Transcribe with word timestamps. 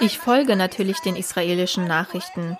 Ich 0.00 0.18
folge 0.18 0.56
natürlich 0.56 1.00
den 1.00 1.16
israelischen 1.16 1.86
Nachrichten. 1.86 2.56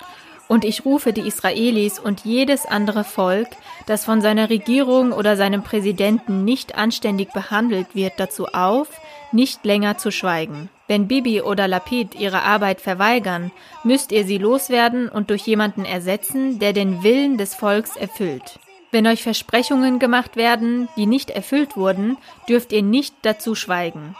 Und 0.48 0.64
ich 0.64 0.84
rufe 0.84 1.12
die 1.12 1.26
Israelis 1.26 1.98
und 1.98 2.24
jedes 2.24 2.66
andere 2.66 3.04
Volk, 3.04 3.48
das 3.86 4.04
von 4.04 4.20
seiner 4.20 4.48
Regierung 4.48 5.12
oder 5.12 5.36
seinem 5.36 5.62
Präsidenten 5.62 6.44
nicht 6.44 6.76
anständig 6.76 7.32
behandelt 7.32 7.94
wird, 7.94 8.14
dazu 8.18 8.46
auf, 8.46 8.88
nicht 9.32 9.64
länger 9.64 9.98
zu 9.98 10.12
schweigen. 10.12 10.68
Wenn 10.86 11.08
Bibi 11.08 11.42
oder 11.42 11.66
Lapid 11.66 12.14
ihre 12.14 12.42
Arbeit 12.42 12.80
verweigern, 12.80 13.50
müsst 13.82 14.12
ihr 14.12 14.24
sie 14.24 14.38
loswerden 14.38 15.08
und 15.08 15.30
durch 15.30 15.42
jemanden 15.42 15.84
ersetzen, 15.84 16.60
der 16.60 16.72
den 16.72 17.02
Willen 17.02 17.38
des 17.38 17.54
Volks 17.54 17.96
erfüllt. 17.96 18.60
Wenn 18.92 19.06
euch 19.08 19.22
Versprechungen 19.24 19.98
gemacht 19.98 20.36
werden, 20.36 20.88
die 20.96 21.06
nicht 21.06 21.30
erfüllt 21.30 21.76
wurden, 21.76 22.18
dürft 22.48 22.72
ihr 22.72 22.82
nicht 22.82 23.14
dazu 23.22 23.56
schweigen. 23.56 24.14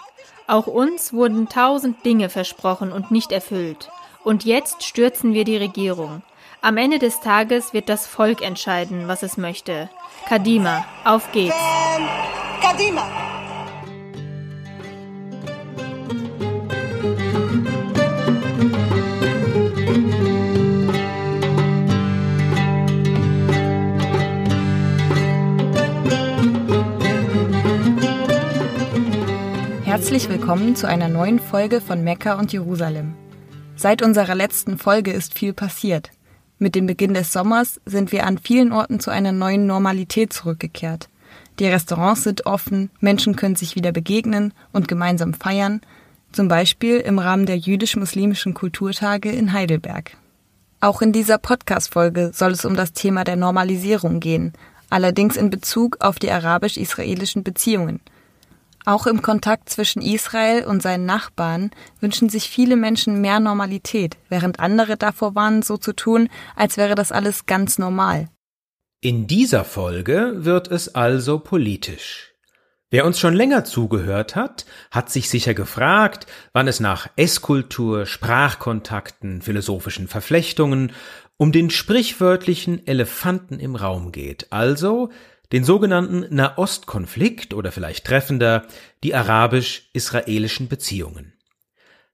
Auch 0.47 0.67
uns 0.67 1.13
wurden 1.13 1.49
tausend 1.49 2.05
Dinge 2.05 2.29
versprochen 2.29 2.93
und 2.93 3.11
nicht 3.11 3.33
erfüllt. 3.33 3.91
Und 4.23 4.45
jetzt 4.45 4.84
stürzen 4.84 5.34
wir 5.34 5.45
die 5.45 5.57
Regierung. 5.57 6.23
Am 6.62 6.77
Ende 6.77 6.98
des 6.98 7.20
Tages 7.20 7.73
wird 7.73 7.89
das 7.89 8.07
Volk 8.07 8.43
entscheiden, 8.43 9.09
was 9.09 9.23
es 9.23 9.37
möchte. 9.37 9.89
Kadima, 10.29 10.84
auf 11.05 11.30
geht's. 11.33 11.55
Kadima. 12.61 13.36
Herzlich 30.06 30.28
willkommen 30.28 30.77
zu 30.77 30.87
einer 30.87 31.09
neuen 31.09 31.41
Folge 31.41 31.80
von 31.80 32.05
Mekka 32.05 32.34
und 32.34 32.52
Jerusalem. 32.52 33.14
Seit 33.74 34.02
unserer 34.02 34.37
letzten 34.37 34.78
Folge 34.78 35.10
ist 35.10 35.34
viel 35.34 35.53
passiert. 35.53 36.12
Mit 36.61 36.77
dem 36.77 36.86
Beginn 36.86 37.12
des 37.12 37.33
Sommers 37.33 37.81
sind 37.86 38.12
wir 38.12 38.25
an 38.25 38.39
vielen 38.39 38.70
Orten 38.70 39.00
zu 39.00 39.11
einer 39.11 39.33
neuen 39.33 39.66
Normalität 39.66 40.33
zurückgekehrt. 40.33 41.08
Die 41.58 41.66
Restaurants 41.66 42.22
sind 42.22 42.47
offen, 42.47 42.91
Menschen 43.00 43.34
können 43.34 43.56
sich 43.56 43.75
wieder 43.75 43.91
begegnen 43.91 44.55
und 44.72 44.86
gemeinsam 44.86 45.34
feiern, 45.34 45.81
zum 46.31 46.47
Beispiel 46.47 46.98
im 46.98 47.19
Rahmen 47.19 47.44
der 47.44 47.59
jüdisch-muslimischen 47.59 48.55
Kulturtage 48.55 49.33
in 49.33 49.53
Heidelberg. 49.53 50.16
Auch 50.81 51.03
in 51.03 51.11
dieser 51.11 51.38
Podcast-Folge 51.38 52.31
soll 52.33 52.53
es 52.53 52.64
um 52.64 52.77
das 52.77 52.92
Thema 52.92 53.25
der 53.25 53.34
Normalisierung 53.34 54.20
gehen, 54.20 54.53
allerdings 54.88 55.36
in 55.36 55.50
Bezug 55.50 55.97
auf 55.98 56.20
die 56.20 56.31
arabisch-israelischen 56.31 57.42
Beziehungen– 57.42 57.98
auch 58.87 59.06
im 59.06 59.20
Kontakt 59.20 59.69
zwischen 59.69 60.01
Israel 60.01 60.65
und 60.65 60.83
seinen 60.83 61.05
Nachbarn 61.05 61.70
wünschen 62.01 62.29
sich 62.29 62.48
viele 62.48 62.77
Menschen 62.77 63.20
mehr 63.20 63.41
Normalität, 63.41 64.17
während 64.28 64.61
andere 64.61 64.97
davor 64.97 65.34
warnen, 65.34 65.62
so 65.62 65.77
zu 65.77 65.93
tun, 65.93 66.28
als 66.55 66.77
wäre 66.77 66.95
das 66.95 67.12
alles 67.12 67.47
ganz 67.47 67.78
normal. 67.78 68.28
In 69.01 69.27
dieser 69.27 69.65
Folge 69.65 70.33
wird 70.37 70.69
es 70.70 70.95
also 70.95 71.39
politisch. 71.39 72.33
Wer 72.89 73.05
uns 73.05 73.19
schon 73.19 73.34
länger 73.34 73.65
zugehört 73.65 74.37
hat, 74.37 74.65
hat 74.93 75.11
sich 75.11 75.28
sicher 75.28 75.55
gefragt, 75.55 76.27
wann 76.53 76.69
es 76.69 76.78
nach 76.78 77.09
Esskultur, 77.17 78.06
Sprachkontakten, 78.06 79.43
philosophischen 79.43 80.06
Verflechtungen 80.06 80.93
um 81.37 81.53
den 81.53 81.71
sprichwörtlichen 81.71 82.87
Elefanten 82.87 83.59
im 83.59 83.75
Raum 83.77 84.12
geht, 84.12 84.47
also 84.50 85.11
den 85.52 85.64
sogenannten 85.64 86.27
Nahostkonflikt 86.34 87.55
oder 87.55 87.72
vielleicht 87.72 88.05
treffender 88.05 88.66
die 89.02 89.14
arabisch-israelischen 89.14 90.69
Beziehungen. 90.69 91.33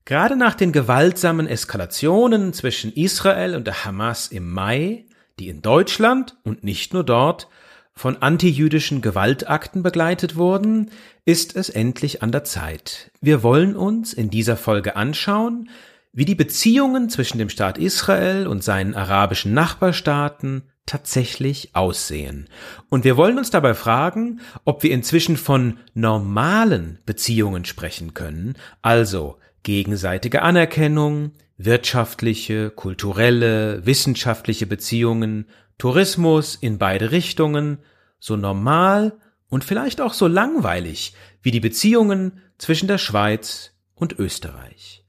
Gerade 0.05 0.36
nach 0.36 0.55
den 0.55 0.72
gewaltsamen 0.72 1.47
Eskalationen 1.47 2.52
zwischen 2.52 2.92
Israel 2.92 3.55
und 3.55 3.66
der 3.66 3.84
Hamas 3.84 4.28
im 4.28 4.50
Mai, 4.50 5.06
die 5.39 5.48
in 5.48 5.62
Deutschland 5.62 6.36
und 6.44 6.64
nicht 6.64 6.92
nur 6.92 7.05
dort 7.05 7.48
von 7.95 8.20
antijüdischen 8.20 9.01
Gewaltakten 9.01 9.83
begleitet 9.83 10.36
wurden, 10.36 10.90
ist 11.24 11.57
es 11.57 11.68
endlich 11.68 12.23
an 12.23 12.33
der 12.33 12.42
Zeit. 12.42 13.11
Wir 13.20 13.42
wollen 13.42 13.77
uns 13.77 14.12
in 14.12 14.30
dieser 14.30 14.57
Folge 14.57 14.96
anschauen, 14.96 15.68
wie 16.12 16.24
die 16.24 16.34
Beziehungen 16.34 17.08
zwischen 17.08 17.39
dem 17.39 17.48
Staat 17.48 17.78
Israel 17.78 18.46
und 18.46 18.64
seinen 18.64 18.95
arabischen 18.95 19.55
Nachbarstaaten 19.55 20.71
tatsächlich 20.87 21.75
aussehen. 21.75 22.48
Und 22.89 23.05
wir 23.05 23.17
wollen 23.17 23.39
uns 23.39 23.51
dabei 23.51 23.75
fragen, 23.75 24.41
ob 24.65 24.83
wir 24.83 24.91
inzwischen 24.91 25.37
von 25.37 25.79
normalen 25.95 26.98
Beziehungen 27.07 27.65
sprechen 27.65 28.15
können, 28.15 28.55
also 28.83 29.39
gegenseitige 29.63 30.43
Anerkennung, 30.43 31.33
wirtschaftliche, 31.57 32.70
kulturelle, 32.70 33.87
wissenschaftliche 33.87 34.67
Beziehungen, 34.67 35.47
Tourismus 35.79 36.57
in 36.57 36.79
beide 36.79 37.13
Richtungen, 37.13 37.79
so 38.19 38.37
normal 38.37 39.19
und 39.49 39.64
vielleicht 39.64 40.01
auch 40.01 40.14
so 40.14 40.27
langweilig 40.27 41.14
wie 41.43 41.51
die 41.51 41.61
Beziehungen 41.61 42.41
zwischen 42.59 42.89
der 42.89 42.99
Schweiz 42.99 43.73
und 43.95 44.19
Österreich. 44.19 45.05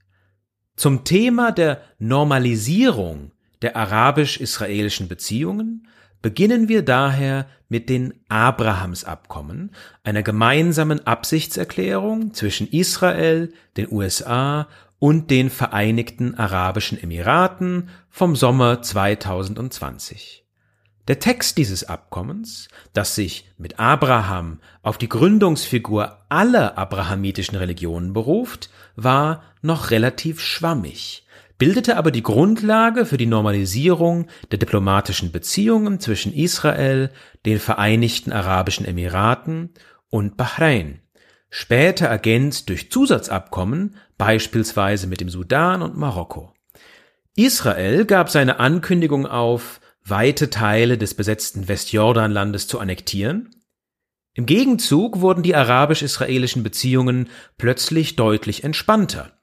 Zum 0.76 1.04
Thema 1.04 1.52
der 1.52 1.80
Normalisierung 1.98 3.32
der 3.64 3.76
arabisch-israelischen 3.76 5.08
Beziehungen 5.08 5.88
beginnen 6.20 6.68
wir 6.68 6.82
daher 6.82 7.46
mit 7.70 7.88
den 7.88 8.12
Abrahamsabkommen, 8.28 9.74
einer 10.02 10.22
gemeinsamen 10.22 11.06
Absichtserklärung 11.06 12.34
zwischen 12.34 12.68
Israel, 12.68 13.54
den 13.78 13.90
USA 13.90 14.68
und 14.98 15.30
den 15.30 15.48
Vereinigten 15.48 16.34
Arabischen 16.34 17.02
Emiraten 17.02 17.88
vom 18.10 18.36
Sommer 18.36 18.82
2020. 18.82 20.44
Der 21.08 21.20
Text 21.20 21.56
dieses 21.56 21.84
Abkommens, 21.84 22.68
das 22.92 23.14
sich 23.14 23.50
mit 23.56 23.78
Abraham 23.80 24.60
auf 24.82 24.98
die 24.98 25.08
Gründungsfigur 25.08 26.18
aller 26.28 26.76
abrahamitischen 26.76 27.56
Religionen 27.56 28.12
beruft, 28.12 28.68
war 28.94 29.42
noch 29.62 29.90
relativ 29.90 30.40
schwammig 30.40 31.23
bildete 31.58 31.96
aber 31.96 32.10
die 32.10 32.22
Grundlage 32.22 33.06
für 33.06 33.16
die 33.16 33.26
Normalisierung 33.26 34.26
der 34.50 34.58
diplomatischen 34.58 35.30
Beziehungen 35.30 36.00
zwischen 36.00 36.32
Israel, 36.32 37.10
den 37.46 37.58
Vereinigten 37.58 38.32
Arabischen 38.32 38.86
Emiraten 38.86 39.70
und 40.10 40.36
Bahrain, 40.36 41.00
später 41.50 42.06
ergänzt 42.06 42.68
durch 42.68 42.90
Zusatzabkommen, 42.90 43.96
beispielsweise 44.18 45.06
mit 45.06 45.20
dem 45.20 45.28
Sudan 45.28 45.82
und 45.82 45.96
Marokko. 45.96 46.52
Israel 47.36 48.04
gab 48.04 48.30
seine 48.30 48.60
Ankündigung 48.60 49.26
auf, 49.26 49.80
weite 50.04 50.50
Teile 50.50 50.98
des 50.98 51.14
besetzten 51.14 51.66
Westjordanlandes 51.68 52.66
zu 52.68 52.78
annektieren. 52.78 53.50
Im 54.34 54.46
Gegenzug 54.46 55.20
wurden 55.20 55.42
die 55.42 55.54
arabisch-israelischen 55.54 56.62
Beziehungen 56.62 57.28
plötzlich 57.56 58.16
deutlich 58.16 58.64
entspannter 58.64 59.33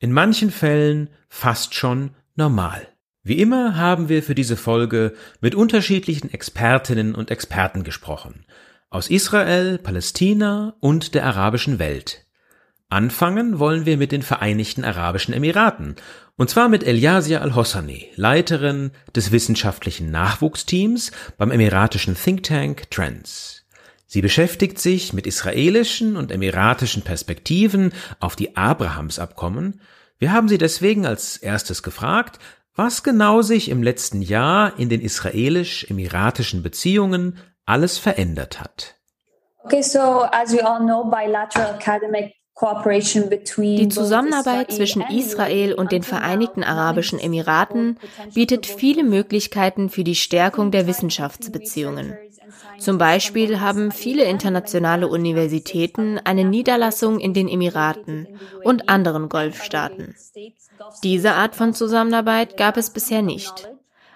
in 0.00 0.12
manchen 0.12 0.50
Fällen 0.50 1.10
fast 1.28 1.74
schon 1.74 2.10
normal. 2.34 2.88
Wie 3.22 3.38
immer 3.38 3.76
haben 3.76 4.08
wir 4.08 4.22
für 4.22 4.34
diese 4.34 4.56
Folge 4.56 5.14
mit 5.40 5.54
unterschiedlichen 5.54 6.32
Expertinnen 6.32 7.14
und 7.14 7.30
Experten 7.30 7.84
gesprochen. 7.84 8.46
Aus 8.88 9.08
Israel, 9.08 9.78
Palästina 9.78 10.74
und 10.80 11.14
der 11.14 11.26
arabischen 11.26 11.78
Welt. 11.78 12.26
Anfangen 12.88 13.60
wollen 13.60 13.86
wir 13.86 13.98
mit 13.98 14.10
den 14.10 14.22
Vereinigten 14.22 14.84
Arabischen 14.84 15.32
Emiraten. 15.32 15.94
Und 16.36 16.50
zwar 16.50 16.68
mit 16.68 16.82
Eliasia 16.82 17.40
Al-Hossani, 17.40 18.08
Leiterin 18.16 18.90
des 19.14 19.30
wissenschaftlichen 19.30 20.10
Nachwuchsteams 20.10 21.12
beim 21.36 21.52
emiratischen 21.52 22.16
Think 22.16 22.42
Tank 22.42 22.90
Trends. 22.90 23.59
Sie 24.12 24.22
beschäftigt 24.22 24.80
sich 24.80 25.12
mit 25.12 25.24
israelischen 25.28 26.16
und 26.16 26.32
emiratischen 26.32 27.02
Perspektiven 27.02 27.92
auf 28.18 28.34
die 28.34 28.56
Abrahamsabkommen. 28.56 29.80
Wir 30.18 30.32
haben 30.32 30.48
sie 30.48 30.58
deswegen 30.58 31.06
als 31.06 31.36
erstes 31.36 31.84
gefragt, 31.84 32.40
was 32.74 33.04
genau 33.04 33.42
sich 33.42 33.68
im 33.68 33.84
letzten 33.84 34.20
Jahr 34.20 34.76
in 34.80 34.88
den 34.88 35.00
israelisch-emiratischen 35.00 36.64
Beziehungen 36.64 37.38
alles 37.66 37.98
verändert 37.98 38.60
hat. 38.60 38.96
Okay, 39.62 39.80
so 39.80 40.24
as 40.32 40.52
we 40.52 40.60
all 40.60 40.80
know, 40.80 41.04
bilateral 41.04 41.76
academic 41.76 42.34
die 42.58 43.88
Zusammenarbeit 43.88 44.70
zwischen 44.70 45.02
Israel 45.02 45.72
und 45.72 45.92
den 45.92 46.02
Vereinigten 46.02 46.62
Arabischen 46.62 47.18
Emiraten 47.18 47.98
bietet 48.34 48.66
viele 48.66 49.02
Möglichkeiten 49.02 49.88
für 49.88 50.04
die 50.04 50.14
Stärkung 50.14 50.70
der 50.70 50.86
Wissenschaftsbeziehungen. 50.86 52.16
Zum 52.78 52.98
Beispiel 52.98 53.60
haben 53.60 53.92
viele 53.92 54.24
internationale 54.24 55.08
Universitäten 55.08 56.18
eine 56.24 56.44
Niederlassung 56.44 57.18
in 57.20 57.34
den 57.34 57.48
Emiraten 57.48 58.26
und 58.64 58.88
anderen 58.88 59.28
Golfstaaten. 59.28 60.14
Diese 61.02 61.32
Art 61.32 61.54
von 61.54 61.74
Zusammenarbeit 61.74 62.56
gab 62.56 62.76
es 62.76 62.90
bisher 62.90 63.22
nicht. 63.22 63.68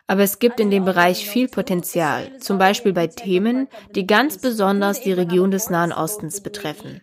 Aber 0.07 0.23
es 0.23 0.39
gibt 0.39 0.61
in 0.61 0.71
dem 0.71 0.85
Bereich 0.85 1.27
viel 1.27 1.49
Potenzial, 1.49 2.39
zum 2.39 2.59
Beispiel 2.59 2.93
bei 2.93 3.07
Themen, 3.07 3.69
die 3.95 4.07
ganz 4.07 4.37
besonders 4.37 5.01
die 5.01 5.13
Region 5.13 5.51
des 5.51 5.71
Nahen 5.71 5.93
Ostens 5.93 6.43
betreffen. 6.43 7.01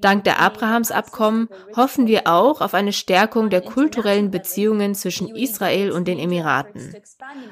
Dank 0.00 0.22
der 0.22 0.38
Abrahamsabkommen 0.38 1.48
hoffen 1.74 2.06
wir 2.06 2.28
auch 2.28 2.60
auf 2.60 2.74
eine 2.74 2.92
Stärkung 2.92 3.50
der 3.50 3.60
kulturellen 3.60 4.30
Beziehungen 4.30 4.94
zwischen 4.94 5.34
Israel 5.34 5.90
und 5.90 6.06
den 6.06 6.20
Emiraten. 6.20 6.94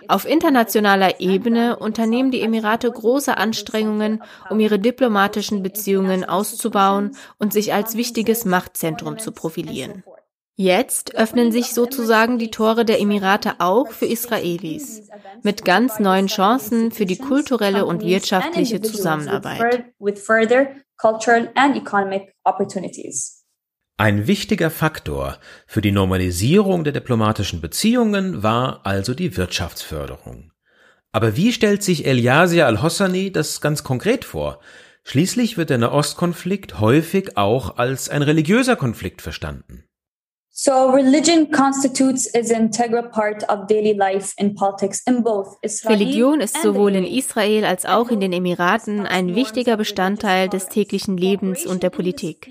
Auf 0.06 0.24
internationaler 0.24 1.20
Ebene 1.20 1.76
unternehmen 1.76 2.30
die 2.30 2.42
Emirate 2.42 2.88
große 2.92 3.36
Anstrengungen, 3.36 4.22
um 4.50 4.60
ihre 4.60 4.78
diplomatischen 4.78 5.64
Beziehungen 5.64 6.24
auszubauen 6.24 7.16
und 7.38 7.52
sich 7.52 7.74
als 7.74 7.96
wichtiges 7.96 8.44
Machtzentrum 8.44 9.18
zu 9.18 9.32
profilieren. 9.32 10.04
Jetzt 10.62 11.14
öffnen 11.14 11.52
sich 11.52 11.72
sozusagen 11.72 12.38
die 12.38 12.50
Tore 12.50 12.84
der 12.84 13.00
Emirate 13.00 13.54
auch 13.60 13.92
für 13.92 14.04
Israelis, 14.04 15.08
mit 15.42 15.64
ganz 15.64 15.98
neuen 15.98 16.26
Chancen 16.26 16.92
für 16.92 17.06
die 17.06 17.16
kulturelle 17.16 17.86
und 17.86 18.04
wirtschaftliche 18.04 18.82
Zusammenarbeit. 18.82 19.86
Ein 23.96 24.26
wichtiger 24.26 24.70
Faktor 24.70 25.38
für 25.66 25.80
die 25.80 25.92
Normalisierung 25.92 26.84
der 26.84 26.92
diplomatischen 26.92 27.62
Beziehungen 27.62 28.42
war 28.42 28.82
also 28.84 29.14
die 29.14 29.38
Wirtschaftsförderung. 29.38 30.52
Aber 31.10 31.38
wie 31.38 31.54
stellt 31.54 31.82
sich 31.82 32.04
Eliasia 32.04 32.66
al-Hossani 32.66 33.32
das 33.32 33.62
ganz 33.62 33.82
konkret 33.82 34.26
vor? 34.26 34.60
Schließlich 35.04 35.56
wird 35.56 35.70
der 35.70 35.78
Nahostkonflikt 35.78 36.80
häufig 36.80 37.38
auch 37.38 37.78
als 37.78 38.10
ein 38.10 38.20
religiöser 38.20 38.76
Konflikt 38.76 39.22
verstanden. 39.22 39.84
So 40.62 40.90
religion 40.90 41.50
constitutes 41.50 42.26
an 42.34 42.64
integral 42.64 43.08
part 43.08 43.48
of 43.48 43.66
daily 43.66 43.94
life 43.94 44.34
in 44.36 44.54
politics 44.54 45.00
in 45.06 45.22
both 45.22 45.56
Israel 45.62 45.96
Religion 45.96 46.42
ist 46.42 46.60
sowohl 46.60 46.96
in 46.96 47.06
Israel 47.06 47.64
als 47.64 47.86
auch 47.86 48.10
in 48.10 48.20
den 48.20 48.34
Emiraten 48.34 49.06
ein 49.06 49.34
wichtiger 49.34 49.78
Bestandteil 49.78 50.50
des 50.50 50.68
täglichen 50.68 51.16
Lebens 51.16 51.64
und 51.64 51.82
der 51.82 51.88
Politik. 51.88 52.50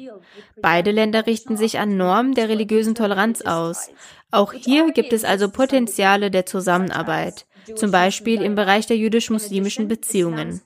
Beide 0.59 0.89
Länder 0.89 1.27
richten 1.27 1.55
sich 1.55 1.77
an 1.77 1.97
Normen 1.97 2.33
der 2.33 2.49
religiösen 2.49 2.95
Toleranz 2.95 3.43
aus. 3.43 3.91
Auch 4.31 4.53
hier 4.53 4.91
gibt 4.91 5.13
es 5.13 5.23
also 5.23 5.47
Potenziale 5.51 6.31
der 6.31 6.47
Zusammenarbeit 6.47 7.45
zum 7.75 7.91
Beispiel 7.91 8.41
im 8.41 8.55
Bereich 8.55 8.87
der 8.87 8.97
jüdisch-muslimischen 8.97 9.87
Beziehungen. 9.87 10.61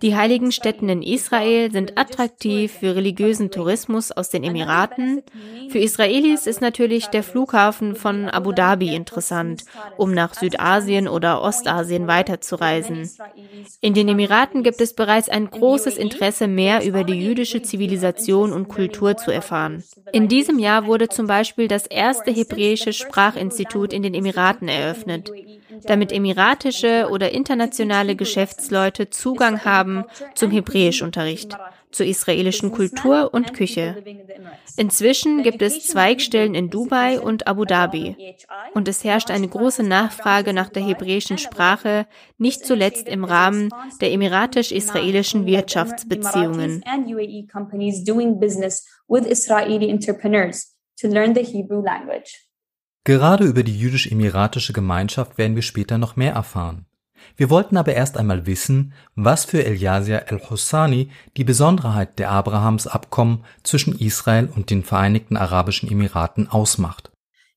Die 0.00 0.16
heiligen 0.16 0.52
Stätten 0.52 0.88
in 0.88 1.02
Israel 1.02 1.70
sind 1.70 1.98
attraktiv 1.98 2.72
für 2.72 2.96
religiösen 2.96 3.50
Tourismus 3.50 4.12
aus 4.12 4.30
den 4.30 4.44
Emiraten. 4.44 5.22
Für 5.68 5.78
Israelis 5.78 6.46
ist 6.46 6.60
natürlich 6.60 7.06
der 7.08 7.22
Flughafen 7.22 7.94
von 7.94 8.28
Abu 8.28 8.52
Dhabi 8.52 8.94
interessant, 8.94 9.64
um 9.96 10.12
nach 10.12 10.34
Südasien 10.34 11.08
oder 11.08 11.42
Ostasien 11.42 12.06
weiterzureisen. 12.06 13.10
In 13.80 13.94
den 13.94 14.08
Emiraten 14.08 14.62
gibt 14.62 14.80
es 14.80 14.94
bereits 14.94 15.28
ein 15.28 15.50
großes 15.50 15.96
Interesse, 15.96 16.48
mehr 16.48 16.84
über 16.84 17.04
die 17.04 17.20
jüdische 17.20 17.62
Zivilisation 17.62 18.52
und 18.52 18.68
Kultur 18.68 19.16
zu 19.16 19.30
erfahren. 19.30 19.84
In 20.12 20.28
diesem 20.28 20.58
Jahr 20.58 20.86
wurde 20.86 21.08
zum 21.08 21.26
Beispiel 21.26 21.68
das 21.68 21.86
erste 21.86 22.30
hebräische 22.30 22.92
Sprachinstitut 22.92 23.92
in 23.92 24.02
den 24.02 24.14
Emiraten 24.14 24.68
eröffnet 24.68 25.30
damit 25.82 26.12
emiratische 26.12 27.08
oder 27.10 27.32
internationale 27.32 28.16
Geschäftsleute 28.16 29.10
Zugang 29.10 29.64
haben 29.64 30.04
zum 30.34 30.50
Hebräischunterricht, 30.50 31.56
zur 31.90 32.06
israelischen 32.06 32.72
Kultur 32.72 33.30
und 33.32 33.54
Küche. 33.54 34.02
Inzwischen 34.76 35.42
gibt 35.42 35.62
es 35.62 35.86
Zweigstellen 35.86 36.54
in 36.54 36.70
Dubai 36.70 37.20
und 37.20 37.46
Abu 37.46 37.64
Dhabi. 37.64 38.36
Und 38.74 38.88
es 38.88 39.04
herrscht 39.04 39.30
eine 39.30 39.48
große 39.48 39.82
Nachfrage 39.82 40.52
nach 40.52 40.68
der 40.68 40.82
hebräischen 40.82 41.38
Sprache, 41.38 42.06
nicht 42.38 42.64
zuletzt 42.64 43.08
im 43.08 43.24
Rahmen 43.24 43.70
der 44.00 44.12
emiratisch-israelischen 44.12 45.46
Wirtschaftsbeziehungen. 45.46 46.82
to 51.02 51.08
learn 51.08 51.34
the 51.34 51.42
Hebrew 51.42 51.82
language. 51.82 52.46
Gerade 53.04 53.44
über 53.44 53.64
die 53.64 53.76
jüdisch-emiratische 53.76 54.72
Gemeinschaft 54.72 55.36
werden 55.36 55.56
wir 55.56 55.62
später 55.62 55.98
noch 55.98 56.14
mehr 56.14 56.34
erfahren. 56.34 56.86
Wir 57.36 57.50
wollten 57.50 57.76
aber 57.76 57.94
erst 57.94 58.16
einmal 58.16 58.46
wissen, 58.46 58.92
was 59.14 59.44
für 59.44 59.64
Elyasya 59.64 60.18
el-Hossani 60.18 61.10
die 61.36 61.44
Besonderheit 61.44 62.18
der 62.18 62.30
Abrahams-Abkommen 62.30 63.44
zwischen 63.62 63.98
Israel 63.98 64.48
und 64.54 64.70
den 64.70 64.84
Vereinigten 64.84 65.36
Arabischen 65.36 65.90
Emiraten 65.90 66.48
ausmacht. 66.48 67.10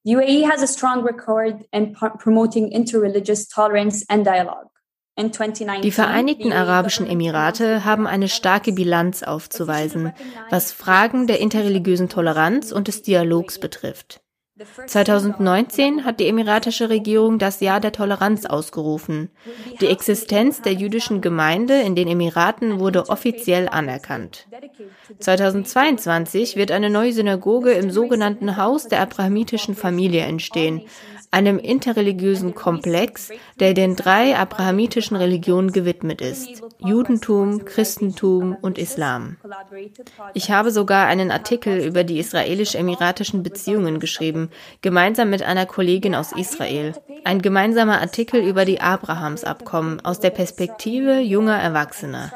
UAE 0.03 0.47
has 0.47 0.62
a 0.62 0.68
strong 0.68 1.03
record 1.03 1.65
in 1.71 1.94
promoting 1.94 2.71
interreligious 2.71 3.48
tolerance 3.48 4.06
and 4.07 4.25
dialogue. 4.25 4.69
Die 5.18 5.91
Vereinigten 5.91 6.51
Arabischen 6.51 7.07
Emirate 7.07 7.86
haben 7.86 8.06
eine 8.06 8.27
starke 8.27 8.74
Bilanz 8.74 9.24
aufzuweisen, 9.24 10.12
was 10.50 10.74
Fragen 10.74 11.25
der 11.25 11.39
interreligiösen 11.39 12.09
Toleranz 12.09 12.74
und 12.74 12.89
des 12.89 13.01
Dialogs 13.01 13.57
betrifft. 13.57 14.25
2019 14.88 16.06
hat 16.06 16.22
die 16.22 16.28
emiratische 16.30 16.90
Regierung 16.90 17.40
das 17.40 17.60
Jahr 17.60 17.81
der 17.81 17.92
Toleranz 17.92 18.46
ausgerufen. 18.46 19.30
Die 19.81 19.88
Existenz 19.88 20.62
der 20.62 20.72
jüdischen 20.72 21.19
Gemeinde 21.19 21.81
in 21.81 21.94
den 21.96 22.07
Emiraten 22.07 22.80
wurde 22.80 23.10
offiziell 23.10 23.68
anerkannt. 23.68 24.48
2022 25.19 26.56
wird 26.56 26.72
eine 26.72 26.90
neue 26.90 27.12
Synagoge 27.12 27.72
im 27.72 27.92
sogenannten 27.92 28.56
Haus 28.56 28.88
der 28.88 29.02
abrahamitischen 29.02 29.75
Familie 29.75 30.22
entstehen, 30.22 30.84
einem 31.31 31.60
interreligiösen 31.60 32.56
Komplex, 32.56 33.30
der 33.60 33.74
den 33.74 33.98
drei 33.98 34.38
abrahamitischen 34.38 35.18
Religionen 35.18 35.74
gewidmet 35.74 36.22
ist. 36.22 36.63
Judentum, 36.80 37.66
Christentum 37.66 38.56
und 38.62 38.78
Islam. 38.78 39.36
Ich 40.34 40.50
habe 40.50 40.72
sogar 40.72 41.08
einen 41.08 41.31
Artikel 41.31 41.86
über 41.86 42.06
die 42.06 42.19
israelisch-emiratischen 42.19 43.44
Beziehungen 43.44 44.00
geschrieben, 44.00 44.44
gemeinsam 44.81 45.30
mit 45.30 45.44
einer 45.44 45.65
Kollegin 45.65 46.15
aus 46.15 46.31
Israel. 46.31 46.94
Ein 47.24 47.42
gemeinsamer 47.42 48.01
Artikel 48.01 48.42
über 48.42 48.65
die 48.65 48.81
Abrahamsabkommen 48.81 50.03
aus 50.06 50.19
der 50.19 50.30
Perspektive 50.30 51.19
junger 51.19 51.57
Erwachsener. 51.57 52.31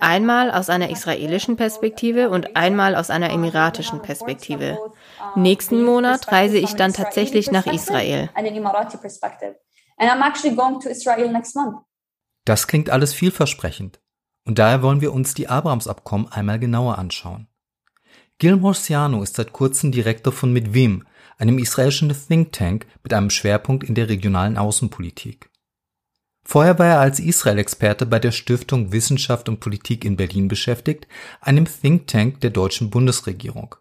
Einmal 0.00 0.50
aus 0.50 0.68
einer 0.68 0.90
israelischen 0.90 1.56
Perspektive 1.56 2.28
und 2.30 2.56
einmal 2.56 2.94
aus 2.94 3.10
einer 3.10 3.30
emiratischen 3.30 4.02
Perspektive. 4.02 4.78
Nächsten 5.34 5.82
Monat 5.82 6.30
reise 6.32 6.58
ich 6.58 6.74
dann 6.74 6.92
tatsächlich 6.92 7.50
nach 7.50 7.66
Israel. 7.66 8.28
Das 12.44 12.66
klingt 12.66 12.90
alles 12.90 13.14
vielversprechend. 13.14 14.00
Und 14.44 14.58
daher 14.58 14.82
wollen 14.82 15.00
wir 15.00 15.12
uns 15.12 15.34
die 15.34 15.48
Abrams-Abkommen 15.48 16.30
einmal 16.30 16.58
genauer 16.58 16.98
anschauen. 16.98 17.48
Gil 18.38 18.56
Morsiano 18.56 19.22
ist 19.22 19.36
seit 19.36 19.52
kurzem 19.52 19.92
Direktor 19.92 20.32
von 20.32 20.52
Midvim, 20.52 21.04
einem 21.36 21.58
israelischen 21.58 22.14
Think 22.14 22.52
Tank 22.52 22.86
mit 23.02 23.12
einem 23.12 23.30
Schwerpunkt 23.30 23.84
in 23.84 23.94
der 23.94 24.08
regionalen 24.08 24.56
Außenpolitik. 24.56 25.50
Vorher 26.44 26.78
war 26.78 26.86
er 26.86 27.00
als 27.00 27.18
Israel-Experte 27.18 28.06
bei 28.06 28.20
der 28.20 28.30
Stiftung 28.30 28.92
Wissenschaft 28.92 29.48
und 29.48 29.58
Politik 29.58 30.04
in 30.04 30.16
Berlin 30.16 30.46
beschäftigt, 30.46 31.08
einem 31.40 31.66
Think 31.66 32.06
Tank 32.06 32.40
der 32.40 32.50
deutschen 32.50 32.88
Bundesregierung. 32.88 33.74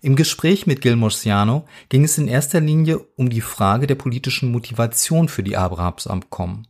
Im 0.00 0.16
Gespräch 0.16 0.66
mit 0.66 0.80
Gil 0.80 0.96
Morsiano 0.96 1.66
ging 1.88 2.04
es 2.04 2.16
in 2.18 2.28
erster 2.28 2.60
Linie 2.60 2.98
um 3.16 3.30
die 3.30 3.40
Frage 3.40 3.86
der 3.86 3.96
politischen 3.96 4.50
Motivation 4.50 5.28
für 5.28 5.42
die 5.42 5.56
Abrahams-Abkommen. 5.56 6.66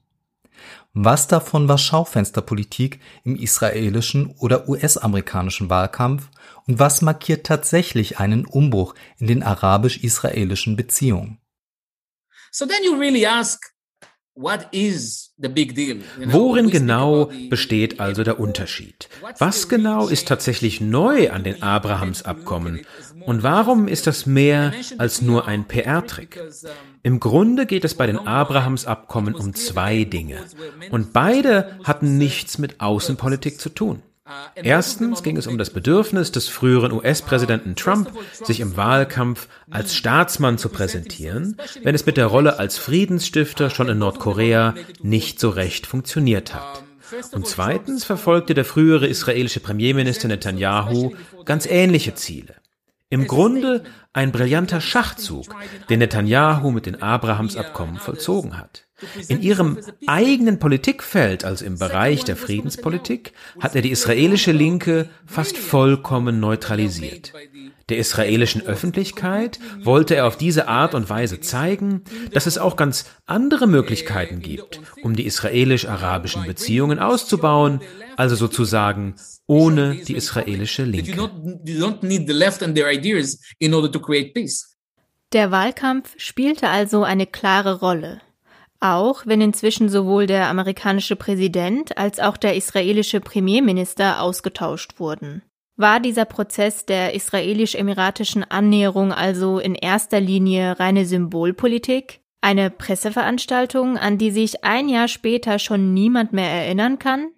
Was 0.94 1.28
davon 1.28 1.68
war 1.68 1.78
Schaufensterpolitik 1.78 3.00
im 3.22 3.36
israelischen 3.36 4.34
oder 4.38 4.68
US-amerikanischen 4.68 5.70
Wahlkampf 5.70 6.28
und 6.66 6.78
was 6.78 7.02
markiert 7.02 7.46
tatsächlich 7.46 8.18
einen 8.18 8.46
Umbruch 8.46 8.94
in 9.18 9.26
den 9.26 9.42
arabisch-israelischen 9.42 10.76
Beziehungen? 10.76 11.40
So 12.50 12.66
then 12.66 12.82
you 12.84 12.96
really 12.98 13.26
ask 13.26 13.60
Worin 16.26 16.70
genau 16.70 17.30
besteht 17.50 18.00
also 18.00 18.22
der 18.22 18.38
Unterschied? 18.38 19.08
Was 19.38 19.68
genau 19.68 20.08
ist 20.08 20.28
tatsächlich 20.28 20.80
neu 20.80 21.30
an 21.30 21.44
den 21.44 21.62
Abrahamsabkommen? 21.62 22.80
Und 23.26 23.42
warum 23.42 23.88
ist 23.88 24.06
das 24.06 24.26
mehr 24.26 24.72
als 24.96 25.22
nur 25.22 25.46
ein 25.46 25.66
PR-Trick? 25.66 26.40
Im 27.02 27.20
Grunde 27.20 27.66
geht 27.66 27.84
es 27.84 27.94
bei 27.94 28.06
den 28.06 28.18
Abrahamsabkommen 28.18 29.34
um 29.34 29.54
zwei 29.54 30.04
Dinge. 30.04 30.38
Und 30.90 31.12
beide 31.12 31.78
hatten 31.84 32.16
nichts 32.16 32.58
mit 32.58 32.80
Außenpolitik 32.80 33.60
zu 33.60 33.70
tun. 33.70 34.02
Erstens 34.54 35.22
ging 35.22 35.36
es 35.36 35.46
um 35.46 35.58
das 35.58 35.70
Bedürfnis 35.70 36.32
des 36.32 36.48
früheren 36.48 36.92
US-Präsidenten 36.92 37.76
Trump, 37.76 38.12
sich 38.32 38.60
im 38.60 38.76
Wahlkampf 38.76 39.48
als 39.70 39.94
Staatsmann 39.94 40.58
zu 40.58 40.68
präsentieren, 40.68 41.56
wenn 41.82 41.94
es 41.94 42.06
mit 42.06 42.16
der 42.16 42.26
Rolle 42.26 42.58
als 42.58 42.78
Friedensstifter 42.78 43.70
schon 43.70 43.88
in 43.88 43.98
Nordkorea 43.98 44.74
nicht 45.02 45.40
so 45.40 45.50
recht 45.50 45.86
funktioniert 45.86 46.54
hat. 46.54 46.82
Und 47.32 47.46
zweitens 47.46 48.04
verfolgte 48.04 48.54
der 48.54 48.64
frühere 48.64 49.06
israelische 49.06 49.60
Premierminister 49.60 50.28
Netanyahu 50.28 51.14
ganz 51.44 51.66
ähnliche 51.66 52.14
Ziele. 52.14 52.54
Im 53.10 53.26
Grunde 53.26 53.84
ein 54.12 54.32
brillanter 54.32 54.82
Schachzug, 54.82 55.46
den 55.88 56.00
Netanyahu 56.00 56.70
mit 56.70 56.84
den 56.84 57.00
Abrahamsabkommen 57.00 57.96
vollzogen 57.96 58.58
hat. 58.58 58.87
In 59.28 59.42
ihrem 59.42 59.78
eigenen 60.06 60.58
Politikfeld, 60.58 61.44
also 61.44 61.64
im 61.64 61.78
Bereich 61.78 62.24
der 62.24 62.36
Friedenspolitik, 62.36 63.32
hat 63.60 63.76
er 63.76 63.82
die 63.82 63.90
israelische 63.90 64.52
Linke 64.52 65.08
fast 65.26 65.56
vollkommen 65.56 66.40
neutralisiert. 66.40 67.32
Der 67.88 67.98
israelischen 67.98 68.62
Öffentlichkeit 68.66 69.58
wollte 69.82 70.14
er 70.14 70.26
auf 70.26 70.36
diese 70.36 70.68
Art 70.68 70.94
und 70.94 71.08
Weise 71.08 71.40
zeigen, 71.40 72.02
dass 72.32 72.46
es 72.46 72.58
auch 72.58 72.76
ganz 72.76 73.06
andere 73.24 73.66
Möglichkeiten 73.66 74.40
gibt, 74.40 74.80
um 75.02 75.16
die 75.16 75.24
israelisch-arabischen 75.26 76.44
Beziehungen 76.44 76.98
auszubauen, 76.98 77.80
also 78.16 78.36
sozusagen 78.36 79.14
ohne 79.46 79.94
die 79.94 80.14
israelische 80.14 80.84
Linke. 80.84 81.30
Der 85.32 85.50
Wahlkampf 85.50 86.14
spielte 86.16 86.68
also 86.68 87.04
eine 87.04 87.26
klare 87.26 87.80
Rolle. 87.80 88.20
Auch 88.80 89.26
wenn 89.26 89.40
inzwischen 89.40 89.88
sowohl 89.88 90.26
der 90.26 90.48
amerikanische 90.48 91.16
Präsident 91.16 91.98
als 91.98 92.20
auch 92.20 92.36
der 92.36 92.54
israelische 92.54 93.20
Premierminister 93.20 94.22
ausgetauscht 94.22 95.00
wurden. 95.00 95.42
War 95.76 96.00
dieser 96.00 96.24
Prozess 96.24 96.86
der 96.86 97.14
israelisch-emiratischen 97.14 98.42
Annäherung 98.42 99.12
also 99.12 99.58
in 99.58 99.74
erster 99.74 100.20
Linie 100.20 100.78
reine 100.78 101.04
Symbolpolitik? 101.06 102.20
Eine 102.40 102.70
Presseveranstaltung, 102.70 103.96
an 103.96 104.18
die 104.18 104.30
sich 104.30 104.64
ein 104.64 104.88
Jahr 104.88 105.08
später 105.08 105.58
schon 105.58 105.94
niemand 105.94 106.32
mehr 106.32 106.50
erinnern 106.50 106.98
kann? 106.98 107.30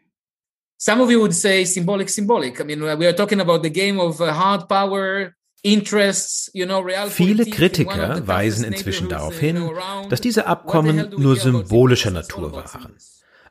Some 0.78 1.02
of 1.02 1.10
you 1.10 1.20
would 1.20 1.34
say 1.34 1.64
symbolic, 1.64 2.08
symbolic. 2.08 2.58
I 2.60 2.64
mean, 2.64 2.80
we 2.80 3.06
are 3.06 3.14
talking 3.14 3.40
about 3.40 3.62
the 3.62 3.70
game 3.70 4.00
of 4.00 4.20
uh, 4.20 4.32
hard 4.32 4.66
power, 4.68 5.34
Viele 5.62 7.44
Kritiker 7.46 8.26
weisen 8.26 8.64
inzwischen 8.64 9.08
darauf 9.08 9.38
hin, 9.38 9.70
dass 10.08 10.20
diese 10.20 10.46
Abkommen 10.46 11.10
nur 11.18 11.36
symbolischer 11.36 12.10
Natur 12.10 12.52
waren. 12.52 12.96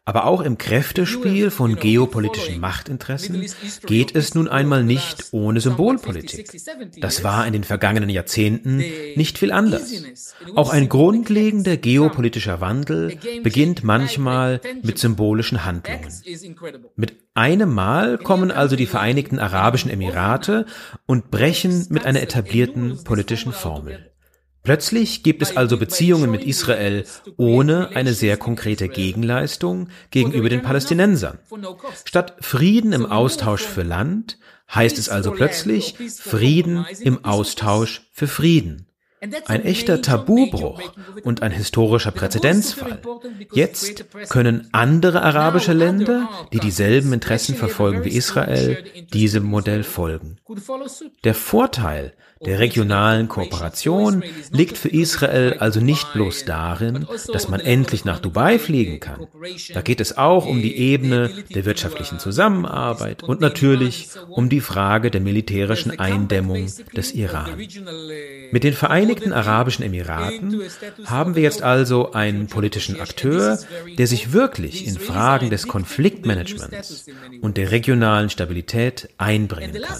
Aber 0.10 0.26
auch 0.26 0.42
im 0.42 0.58
Kräftespiel 0.58 1.52
von 1.52 1.76
geopolitischen 1.76 2.60
Machtinteressen 2.60 3.46
geht 3.86 4.16
es 4.16 4.34
nun 4.34 4.48
einmal 4.48 4.84
nicht 4.84 5.26
ohne 5.34 5.62
Symbolpolitik. 5.62 6.50
Das 7.00 7.24
war 7.24 7.46
in 7.46 7.54
den 7.54 7.64
vergangenen 7.64 8.10
Jahrzehnten 8.10 8.78
nicht 9.16 9.38
viel 9.38 9.52
anders. 9.52 9.94
Auch 10.56 10.72
ein 10.74 10.90
grundlegender 10.90 11.78
geopolitischer 11.78 12.60
Wandel 12.60 13.20
beginnt 13.44 13.84
manchmal 13.84 14.62
mit 14.82 14.98
symbolischen 14.98 15.64
Handlungen. 15.64 16.12
Mit 16.96 17.18
einem 17.36 17.72
Mal 17.72 18.18
kommen 18.18 18.50
also 18.50 18.76
die 18.76 18.88
Vereinigten 18.88 19.38
Arabischen 19.38 19.92
Emirate 19.92 20.66
und 21.06 21.30
brechen 21.30 21.86
mit 21.92 22.08
einer 22.08 22.24
etablierten 22.24 23.04
politischen 23.04 23.54
Formel. 23.54 24.10
Plötzlich 24.64 25.24
gibt 25.24 25.42
es 25.42 25.56
also 25.56 25.78
Beziehungen 25.78 26.30
mit 26.30 26.44
Israel 26.44 27.06
ohne 27.38 27.96
eine 27.96 28.14
sehr 28.14 28.38
konkrete 28.38 28.90
Gegenleistung 28.90 29.90
gegenüber 30.12 30.50
den 30.50 30.62
Palästinensern. 30.62 31.40
Statt 32.06 32.36
Frieden 32.42 32.92
im 32.92 33.06
Austausch 33.06 33.64
für 33.64 33.84
Land 33.84 34.38
heißt 34.74 34.98
es 34.98 35.10
also 35.10 35.32
plötzlich 35.32 35.96
Frieden 36.20 36.86
im 37.00 37.26
Austausch 37.26 38.10
für 38.12 38.28
Frieden. 38.28 38.86
Ein 39.48 39.66
echter 39.66 40.02
Tabubruch 40.02 40.94
und 41.24 41.42
ein 41.42 41.52
historischer 41.52 42.12
Präzedenzfall. 42.12 43.02
Jetzt 43.52 44.06
können 44.30 44.70
andere 44.72 45.24
arabische 45.24 45.74
Länder, 45.74 46.30
die 46.54 46.60
dieselben 46.60 47.12
Interessen 47.12 47.56
verfolgen 47.56 48.06
wie 48.06 48.16
Israel, 48.16 48.84
diesem 49.12 49.44
Modell 49.44 49.84
folgen. 49.84 50.38
Der 51.26 51.36
Vorteil 51.36 52.14
der 52.46 52.60
regionalen 52.60 53.28
Kooperation 53.28 54.24
liegt 54.52 54.78
für 54.78 54.88
Israel 54.90 55.58
also 55.60 55.82
nicht 55.82 56.14
bloß 56.14 56.46
darin, 56.46 57.06
dass 57.34 57.50
man 57.50 57.60
endlich 57.60 58.06
nach 58.06 58.20
Dubai 58.20 58.60
fliegen 58.60 59.00
kann. 59.00 59.28
Da 59.74 59.82
geht 59.82 60.00
es 60.00 60.18
auch 60.18 60.46
um 60.46 60.62
die 60.62 60.78
Ebene 60.78 61.30
der 61.54 61.66
wirtschaftlichen 61.66 62.20
Zusammenarbeit 62.20 63.24
und 63.24 63.42
natürlich 63.42 64.08
um 64.30 64.48
die 64.50 64.62
Frage 64.62 65.12
der 65.12 65.22
militärischen 65.22 66.00
Eindämmung 66.00 66.68
des 66.96 67.12
Iran. 67.14 67.58
Mit 68.52 68.64
den 68.64 68.74
Vereinigten 68.74 69.34
Arabischen 69.34 69.84
Emiraten 69.84 70.62
haben 71.06 71.36
wir 71.36 71.44
jetzt 71.44 71.62
also 71.62 72.14
einen 72.14 72.48
politischen 72.48 73.02
Akteur, 73.02 73.60
der 73.98 74.08
sich 74.08 74.32
wirklich 74.32 74.88
in 74.88 74.98
Fragen 74.98 75.50
des 75.50 75.68
Konfliktmanagements 75.68 77.06
und 77.42 77.58
der 77.58 77.72
regionalen 77.72 78.30
Stabilität 78.30 79.10
einbringen 79.18 79.82
kann. 79.82 79.98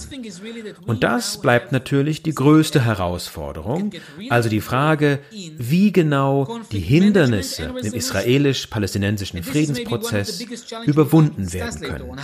Und 0.86 1.04
das 1.04 1.40
bleibt 1.40 1.72
natürlich 1.72 2.22
die 2.22 2.29
die 2.30 2.34
größte 2.34 2.84
Herausforderung, 2.84 3.90
also 4.28 4.48
die 4.48 4.60
Frage, 4.60 5.18
wie 5.30 5.90
genau 5.92 6.60
die 6.70 6.78
Hindernisse 6.78 7.74
im 7.82 7.92
israelisch-palästinensischen 7.92 9.42
Friedensprozess 9.42 10.40
überwunden 10.86 11.52
werden 11.52 11.80
können. 11.80 12.20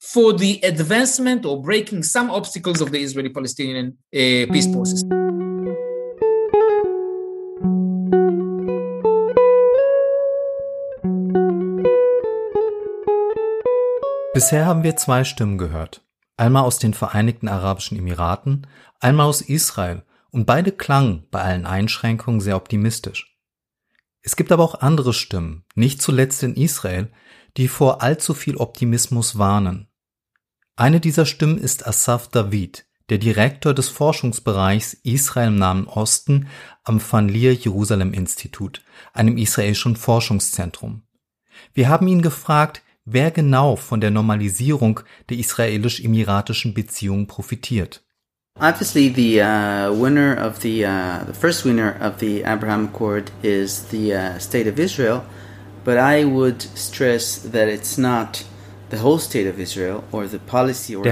for 0.00 0.38
the 0.38 0.62
advancement 0.62 1.44
or 1.44 1.60
breaking 1.60 2.04
some 2.04 2.30
obstacles 2.30 2.80
of 2.80 2.90
the 2.92 3.02
Israeli-Palestinian 3.02 3.98
uh, 4.14 4.46
peace 4.52 4.70
process. 4.70 5.02
Bisher 14.32 14.66
haben 14.66 14.84
wir 14.84 14.94
zwei 14.94 15.24
Stimmen 15.24 15.58
gehört 15.58 16.07
einmal 16.38 16.64
aus 16.64 16.78
den 16.78 16.94
Vereinigten 16.94 17.48
Arabischen 17.48 17.98
Emiraten, 17.98 18.66
einmal 19.00 19.26
aus 19.26 19.40
Israel, 19.40 20.04
und 20.30 20.44
beide 20.44 20.72
klangen 20.72 21.26
bei 21.30 21.40
allen 21.40 21.66
Einschränkungen 21.66 22.40
sehr 22.40 22.56
optimistisch. 22.56 23.36
Es 24.20 24.36
gibt 24.36 24.52
aber 24.52 24.62
auch 24.62 24.80
andere 24.80 25.14
Stimmen, 25.14 25.64
nicht 25.74 26.02
zuletzt 26.02 26.42
in 26.42 26.54
Israel, 26.54 27.10
die 27.56 27.68
vor 27.68 28.02
allzu 28.02 28.34
viel 28.34 28.56
Optimismus 28.56 29.38
warnen. 29.38 29.88
Eine 30.76 31.00
dieser 31.00 31.26
Stimmen 31.26 31.58
ist 31.58 31.86
Asaf 31.86 32.28
David, 32.28 32.86
der 33.08 33.18
Direktor 33.18 33.72
des 33.72 33.88
Forschungsbereichs 33.88 34.94
Israel 35.02 35.48
im 35.48 35.56
Nahen 35.56 35.86
Osten 35.86 36.48
am 36.84 37.00
Van 37.00 37.28
Leer 37.28 37.54
Jerusalem 37.54 38.12
Institut, 38.12 38.82
einem 39.12 39.38
israelischen 39.38 39.96
Forschungszentrum. 39.96 41.02
Wir 41.72 41.88
haben 41.88 42.06
ihn 42.06 42.22
gefragt, 42.22 42.82
wer 43.10 43.30
genau 43.30 43.76
von 43.76 44.00
der 44.00 44.10
Normalisierung 44.10 45.00
der 45.28 45.38
israelisch-emiratischen 45.38 46.74
Beziehungen 46.74 47.26
profitiert. 47.26 48.02
Obviously, 48.60 49.08
the 49.08 49.40
uh, 49.40 49.92
winner 49.92 50.36
of 50.44 50.60
the 50.62 50.84
uh, 50.84 51.24
the 51.26 51.32
first 51.32 51.64
winner 51.64 51.94
of 52.00 52.18
the 52.18 52.42
Abraham 52.44 52.86
Accord 52.86 53.30
is 53.42 53.84
the 53.90 54.12
uh, 54.12 54.36
state 54.40 54.68
of 54.68 54.80
Israel, 54.80 55.22
but 55.84 55.96
I 55.96 56.24
would 56.24 56.62
stress 56.74 57.40
that 57.52 57.68
it's 57.68 57.98
not 57.98 58.44
der 58.90 58.98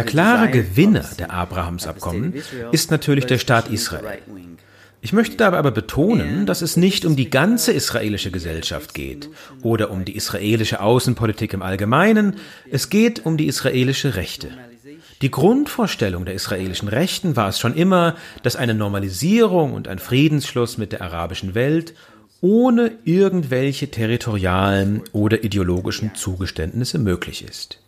klare 0.05 0.51
Gewinner 0.51 1.05
der 1.19 1.31
Abrahamsabkommen 1.31 2.35
ist 2.73 2.91
natürlich 2.91 3.27
der 3.27 3.39
Staat 3.39 3.69
Israel. 3.69 4.19
Ich 5.01 5.13
möchte 5.13 5.37
dabei 5.37 5.59
aber 5.59 5.71
betonen, 5.71 6.47
dass 6.47 6.63
es 6.63 6.77
nicht 6.77 7.05
um 7.05 7.17
die 7.17 7.31
ganze 7.31 7.73
israelische 7.73 8.31
Gesellschaft 8.31 8.95
geht 8.95 9.29
oder 9.63 9.91
um 9.91 10.05
die 10.05 10.17
israelische 10.17 10.81
Außenpolitik 10.81 11.53
im 11.53 11.63
Allgemeinen, 11.63 12.37
es 12.71 12.89
geht 12.89 13.25
um 13.25 13.37
die 13.37 13.47
israelische 13.47 14.17
Rechte. 14.17 14.49
Die 15.23 15.31
Grundvorstellung 15.31 16.25
der 16.25 16.35
israelischen 16.35 16.89
Rechten 16.89 17.37
war 17.37 17.49
es 17.49 17.59
schon 17.59 17.75
immer, 17.75 18.17
dass 18.43 18.57
eine 18.57 18.75
Normalisierung 18.75 19.73
und 19.73 19.89
ein 19.89 19.99
Friedensschluss 19.99 20.77
mit 20.77 20.93
der 20.93 21.03
arabischen 21.03 21.55
Welt 21.55 21.95
ohne 22.43 22.93
irgendwelche 23.05 23.91
territorialen 23.91 25.03
oder 25.13 25.43
ideologischen 25.43 26.15
Zugeständnisse 26.15 26.99
möglich 26.99 27.45
ist. 27.49 27.79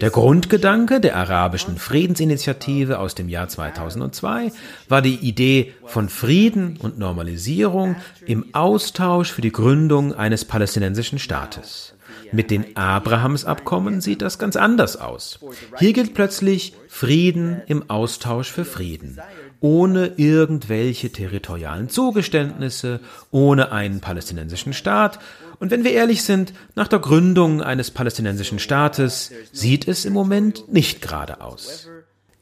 Der 0.00 0.10
Grundgedanke 0.10 1.00
der 1.00 1.16
arabischen 1.16 1.76
Friedensinitiative 1.76 2.98
aus 2.98 3.14
dem 3.14 3.28
Jahr 3.28 3.48
2002 3.48 4.52
war 4.88 5.02
die 5.02 5.16
Idee 5.16 5.74
von 5.84 6.08
Frieden 6.08 6.76
und 6.78 6.98
Normalisierung 6.98 7.96
im 8.24 8.54
Austausch 8.54 9.32
für 9.32 9.42
die 9.42 9.52
Gründung 9.52 10.14
eines 10.14 10.44
palästinensischen 10.44 11.18
Staates. 11.18 11.94
Mit 12.30 12.50
den 12.50 12.76
Abrahamsabkommen 12.76 14.00
sieht 14.00 14.22
das 14.22 14.38
ganz 14.38 14.56
anders 14.56 14.96
aus. 14.96 15.38
Hier 15.78 15.92
gilt 15.92 16.14
plötzlich 16.14 16.74
Frieden 16.88 17.60
im 17.66 17.90
Austausch 17.90 18.50
für 18.50 18.64
Frieden, 18.64 19.18
ohne 19.60 20.12
irgendwelche 20.16 21.10
territorialen 21.10 21.88
Zugeständnisse, 21.88 23.00
ohne 23.30 23.72
einen 23.72 24.00
palästinensischen 24.00 24.72
Staat 24.72 25.18
und 25.62 25.70
wenn 25.70 25.84
wir 25.84 25.92
ehrlich 25.92 26.24
sind, 26.24 26.52
nach 26.74 26.88
der 26.88 26.98
Gründung 26.98 27.62
eines 27.62 27.92
palästinensischen 27.92 28.58
Staates 28.58 29.30
sieht 29.52 29.86
es 29.86 30.04
im 30.04 30.12
Moment 30.12 30.72
nicht 30.72 31.00
gerade 31.00 31.40
aus. 31.40 31.88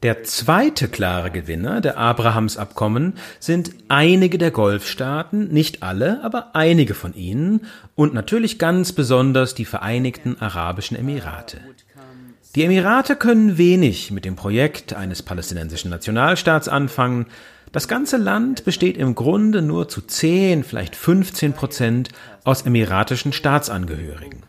Der 0.01 0.23
zweite 0.23 0.87
klare 0.87 1.29
Gewinner 1.29 1.81
der 1.81 1.99
Abrahamsabkommen 1.99 3.13
sind 3.39 3.75
einige 3.89 4.39
der 4.39 4.49
Golfstaaten, 4.49 5.49
nicht 5.49 5.83
alle, 5.83 6.23
aber 6.23 6.55
einige 6.55 6.95
von 6.95 7.13
ihnen 7.13 7.67
und 7.93 8.15
natürlich 8.15 8.57
ganz 8.57 8.91
besonders 8.91 9.53
die 9.53 9.65
Vereinigten 9.65 10.37
Arabischen 10.39 10.97
Emirate. 10.97 11.61
Die 12.55 12.63
Emirate 12.63 13.15
können 13.15 13.59
wenig 13.59 14.09
mit 14.09 14.25
dem 14.25 14.35
Projekt 14.35 14.93
eines 14.93 15.21
palästinensischen 15.21 15.91
Nationalstaats 15.91 16.67
anfangen, 16.67 17.27
Das 17.71 17.87
ganze 17.87 18.17
Land 18.17 18.65
besteht 18.65 18.97
im 18.97 19.15
Grunde 19.15 19.61
nur 19.61 19.87
zu 19.87 20.01
10, 20.01 20.65
vielleicht 20.65 20.95
15 20.95 21.53
Prozent 21.53 22.09
aus 22.43 22.63
emiratischen 22.63 23.31
Staatsangehörigen. 23.31 24.43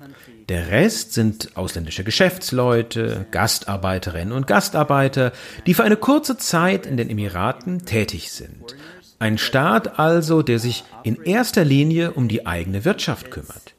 Der 0.49 0.71
Rest 0.71 1.13
sind 1.13 1.57
ausländische 1.57 2.03
Geschäftsleute, 2.03 3.27
Gastarbeiterinnen 3.31 4.33
und 4.33 4.49
Gastarbeiter, 4.49 5.33
die 5.67 5.75
für 5.75 5.85
eine 5.85 5.97
kurze 5.97 6.37
Zeit 6.37 6.85
in 6.85 6.97
den 6.97 7.09
Emiraten 7.09 7.85
tätig 7.85 8.33
sind. 8.33 8.75
Ein 9.21 9.39
Staat 9.39 10.01
also, 10.01 10.43
der 10.43 10.59
sich 10.59 10.83
in 11.05 11.23
erster 11.23 11.65
Linie 11.65 12.11
um 12.13 12.27
die 12.27 12.45
eigene 12.45 12.85
Wirtschaft 12.85 13.31
kümmert. 13.31 13.75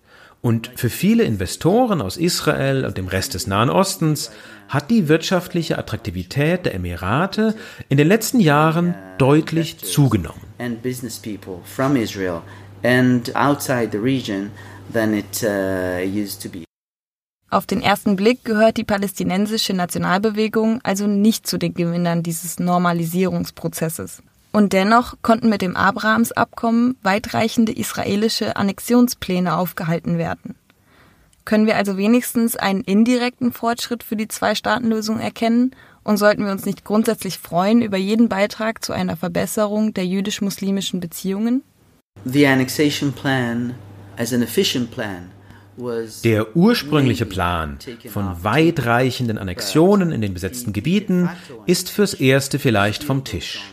Und 0.46 0.72
für 0.76 0.90
viele 0.90 1.24
Investoren 1.24 2.02
aus 2.02 2.18
Israel 2.18 2.84
und 2.84 2.98
dem 2.98 3.08
Rest 3.08 3.34
des 3.34 3.48
Nahen 3.48 3.70
Ostens 3.70 4.30
hat 4.68 4.92
die 4.92 5.08
wirtschaftliche 5.08 5.78
Attraktivität 5.78 6.66
der 6.66 6.76
Emirate 6.76 7.56
in 7.88 7.96
den 7.96 8.10
letzten 8.10 8.42
Jahren 8.42 8.94
deutlich 9.18 9.78
zugenommen. 9.78 10.42
Uh, 10.60 10.76
Auf 17.50 17.66
den 17.66 17.82
ersten 17.82 18.16
Blick 18.18 18.44
gehört 18.44 18.76
die 18.76 18.84
palästinensische 18.84 19.74
Nationalbewegung 19.74 20.82
also 20.84 21.08
nicht 21.08 21.48
zu 21.48 21.58
den 21.58 21.74
Gewinnern 21.74 22.22
dieses 22.22 22.60
Normalisierungsprozesses. 22.60 24.22
Und 24.54 24.72
dennoch 24.72 25.16
konnten 25.24 25.50
mit 25.50 25.64
dem 25.64 25.76
Abrahamsabkommen 25.76 26.96
weitreichende 27.02 27.72
israelische 27.72 28.56
Annexionspläne 28.56 29.58
aufgehalten 29.58 30.20
werden. 30.20 30.54
Können 31.44 31.66
wir 31.66 31.76
also 31.76 31.98
wenigstens 31.98 32.56
einen 32.56 32.82
indirekten 32.82 33.52
Fortschritt 33.52 34.04
für 34.04 34.16
die 34.16 34.28
Zwei-Staaten-Lösung 34.28 35.20
erkennen 35.20 35.72
und 36.04 36.18
sollten 36.18 36.46
wir 36.46 36.52
uns 36.52 36.66
nicht 36.66 36.86
grundsätzlich 36.86 37.40
freuen 37.40 37.82
über 37.82 37.98
jeden 37.98 38.30
Beitrag 38.30 38.86
zu 38.86 38.94
einer 38.94 39.18
Verbesserung 39.18 39.96
der 39.96 40.06
jüdisch-muslimischen 40.06 41.00
Beziehungen? 41.00 41.64
Der 46.24 46.56
ursprüngliche 46.56 47.26
Plan 47.26 47.80
von 48.10 48.44
weitreichenden 48.44 49.40
Annexionen 49.40 50.12
in 50.12 50.22
den 50.22 50.36
besetzten 50.36 50.74
Gebieten 50.74 51.28
ist 51.66 51.90
fürs 51.90 52.14
Erste 52.14 52.60
vielleicht 52.60 53.04
vom 53.04 53.24
Tisch. 53.24 53.73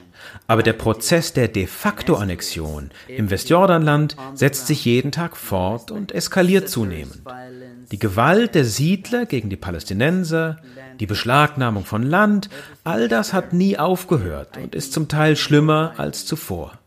Aber 0.50 0.64
der 0.64 0.72
Prozess 0.72 1.32
der 1.32 1.46
de 1.46 1.68
facto 1.68 2.16
Annexion 2.16 2.90
im 3.06 3.30
Westjordanland 3.30 4.16
setzt 4.34 4.66
sich 4.66 4.84
jeden 4.84 5.12
Tag 5.12 5.36
fort 5.36 5.92
und 5.92 6.10
eskaliert 6.10 6.68
zunehmend. 6.68 7.22
Die 7.92 8.00
Gewalt 8.00 8.56
der 8.56 8.64
Siedler 8.64 9.26
gegen 9.26 9.48
die 9.48 9.56
Palästinenser, 9.56 10.56
die 10.98 11.06
Beschlagnahmung 11.06 11.84
von 11.84 12.02
Land, 12.02 12.50
all 12.82 13.06
das 13.06 13.32
hat 13.32 13.52
nie 13.52 13.78
aufgehört 13.78 14.56
und 14.56 14.74
ist 14.74 14.92
zum 14.92 15.06
Teil 15.06 15.36
schlimmer 15.36 15.92
als 15.98 16.26
zuvor. 16.26 16.79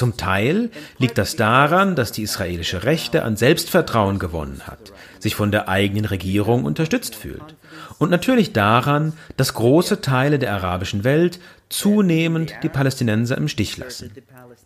Zum 0.00 0.16
Teil 0.16 0.70
liegt 0.96 1.18
das 1.18 1.36
daran, 1.36 1.94
dass 1.94 2.10
die 2.10 2.22
israelische 2.22 2.84
Rechte 2.84 3.22
an 3.22 3.36
Selbstvertrauen 3.36 4.18
gewonnen 4.18 4.62
hat, 4.66 4.94
sich 5.18 5.34
von 5.34 5.52
der 5.52 5.68
eigenen 5.68 6.06
Regierung 6.06 6.64
unterstützt 6.64 7.14
fühlt. 7.14 7.54
Und 7.98 8.10
natürlich 8.10 8.54
daran, 8.54 9.12
dass 9.36 9.52
große 9.52 10.00
Teile 10.00 10.38
der 10.38 10.54
arabischen 10.54 11.04
Welt 11.04 11.38
zunehmend 11.68 12.54
die 12.62 12.70
Palästinenser 12.70 13.36
im 13.36 13.46
Stich 13.46 13.76
lassen. 13.76 14.10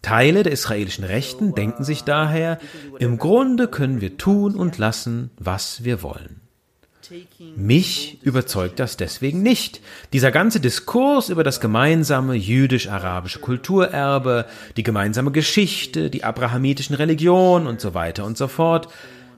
Teile 0.03 0.45
der 0.45 0.53
israelischen 0.53 1.03
Rechten 1.03 1.53
denken 1.53 1.83
sich 1.83 2.05
daher, 2.05 2.61
im 3.01 3.19
Grunde 3.19 3.67
können 3.67 4.01
wir 4.01 4.17
tun 4.17 4.55
und 4.55 4.79
lassen, 4.79 5.33
was 5.37 5.83
wir 5.83 6.05
wollen. 6.05 6.44
Mich 7.57 8.19
überzeugt 8.23 8.79
das 8.81 8.97
deswegen 8.97 9.43
nicht. 9.43 9.81
Dieser 10.13 10.31
ganze 10.31 10.61
Diskurs 10.61 11.29
über 11.29 11.45
das 11.45 11.61
gemeinsame 11.61 12.35
jüdisch-arabische 12.35 13.41
Kulturerbe, 13.41 14.47
die 14.77 14.83
gemeinsame 14.83 15.31
Geschichte, 15.31 16.11
die 16.11 16.25
abrahamitischen 16.25 16.97
Religionen 16.97 17.67
und 17.67 17.81
so 17.81 17.95
weiter 17.95 18.25
und 18.25 18.39
so 18.39 18.49
fort, 18.49 18.89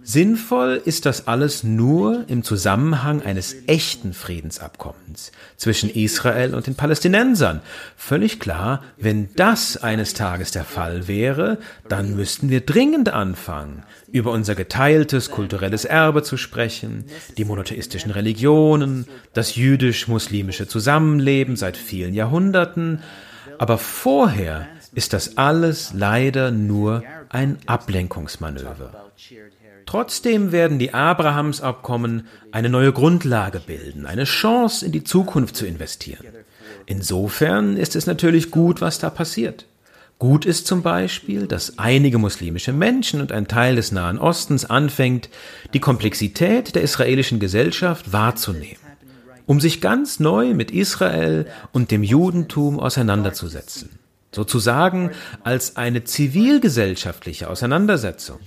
Sinnvoll 0.09 0.81
ist 0.85 1.05
das 1.05 1.27
alles 1.27 1.65
nur 1.65 2.27
im 2.29 2.45
Zusammenhang 2.45 3.23
eines 3.23 3.57
echten 3.67 4.13
Friedensabkommens 4.13 5.33
zwischen 5.57 5.91
Israel 5.91 6.55
und 6.55 6.69
den 6.69 6.77
Palästinensern. 6.77 7.61
Völlig 7.97 8.39
klar, 8.39 8.85
wenn 8.97 9.31
das 9.35 9.77
eines 9.77 10.15
Tages 10.15 10.53
der 10.53 10.63
Fall 10.63 11.09
wäre, 11.09 11.59
dann 11.89 12.15
müssten 12.15 12.51
wir 12.51 12.61
dringend 12.61 13.09
anfangen, 13.09 13.83
über 14.13 14.31
unser 14.31 14.55
geteiltes 14.55 15.33
kulturelles 15.33 15.85
Erbe 15.85 16.23
zu 16.23 16.37
sprechen, 16.37 17.07
die 17.37 17.45
monotheistischen 17.45 18.13
Religionen, 18.13 19.07
das 19.33 19.57
jüdisch-muslimische 19.57 20.69
Zusammenleben 20.69 21.57
seit 21.57 21.77
vielen 21.77 22.15
Jahrhunderten. 22.15 23.03
Aber 23.59 23.77
vorher 23.77 24.69
ist 24.95 25.15
das 25.15 25.37
alles 25.37 25.93
leider 25.95 26.53
nur 26.53 27.03
ein 27.29 27.59
Ablenkungsmanöver. 27.67 29.11
Trotzdem 29.87 30.51
werden 30.51 30.81
die 30.81 30.93
Abrahamsabkommen 30.93 32.27
eine 32.51 32.69
neue 32.69 32.93
Grundlage 32.93 33.61
bilden, 33.61 34.05
eine 34.05 34.25
Chance 34.25 34.85
in 34.85 34.93
die 34.93 35.05
Zukunft 35.05 35.57
zu 35.57 35.65
investieren. 35.65 36.27
Insofern 36.87 37.77
ist 37.77 37.95
es 37.95 38.07
natürlich 38.07 38.51
gut, 38.51 38.81
was 38.81 38.99
da 38.99 39.11
passiert. 39.11 39.65
Gut 40.19 40.45
ist 40.45 40.67
zum 40.67 40.83
Beispiel, 40.83 41.47
dass 41.47 41.79
einige 41.79 42.19
muslimische 42.19 42.73
Menschen 42.73 43.21
und 43.21 43.33
ein 43.33 43.49
Teil 43.49 43.77
des 43.77 43.93
Nahen 43.93 44.19
Ostens 44.19 44.65
anfängt, 44.65 45.29
die 45.73 45.81
Komplexität 45.81 46.75
der 46.75 46.83
israelischen 46.83 47.39
Gesellschaft 47.39 48.13
wahrzunehmen, 48.13 48.79
um 49.45 49.61
sich 49.61 49.81
ganz 49.81 50.19
neu 50.19 50.55
mit 50.55 50.71
Israel 50.71 51.47
und 51.73 51.91
dem 51.91 52.03
Judentum 52.03 52.81
auseinanderzusetzen, 52.81 53.99
sozusagen 54.33 55.11
als 55.45 55.77
eine 55.77 56.03
zivilgesellschaftliche 56.05 57.51
Auseinandersetzung 57.51 58.39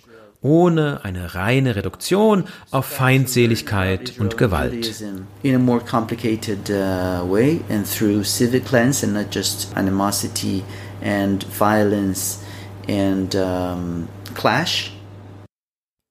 ohne 0.42 1.04
eine 1.04 1.36
reine 1.36 1.76
Reduktion 1.76 2.46
auf 2.72 2.86
Feindseligkeit 2.86 4.20
und 4.20 4.38
Gewalt. 4.38 5.02
In 5.44 5.56
a 5.56 5.60
more 5.60 5.82
complicated 5.82 6.70
uh, 6.70 7.30
way 7.30 7.60
and 7.70 7.86
through 7.86 8.24
civic 8.24 8.72
lens 8.72 9.04
and 9.04 9.14
not 9.14 9.34
just 9.34 9.76
animosity 9.76 10.64
and 11.04 11.44
violence 11.44 12.40
and 12.88 13.36
um, 13.36 14.08
clash. 14.34 14.94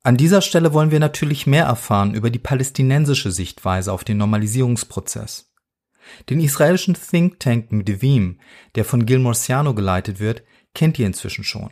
An 0.05 0.17
dieser 0.17 0.41
Stelle 0.41 0.73
wollen 0.73 0.91
wir 0.91 1.01
natürlich 1.01 1.47
mehr 1.47 1.65
erfahren 1.65 2.15
über 2.15 2.31
die 2.31 2.39
palästinensische 2.39 3.31
Sichtweise 3.31 3.93
auf 3.93 4.05
den 4.05 4.17
Normalisierungsprozess. 4.19 5.53
Den 6.31 6.41
israelischen 6.41 6.95
Think 6.95 7.41
Tank 7.41 7.73
Medivim, 7.73 8.39
der 8.75 8.85
von 8.85 9.05
Gil 9.05 9.19
Morciano 9.19 9.75
geleitet 9.75 10.21
wird, 10.21 10.43
kennt 10.75 10.99
ihr 10.99 11.07
inzwischen 11.07 11.45
schon. 11.45 11.71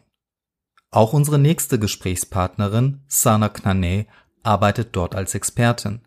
Auch 0.90 1.12
unsere 1.12 1.38
nächste 1.38 1.78
Gesprächspartnerin, 1.78 3.00
Sana 3.08 3.48
Knaneh, 3.48 4.06
arbeitet 4.42 4.90
dort 4.92 5.14
als 5.14 5.34
Expertin. 5.34 6.00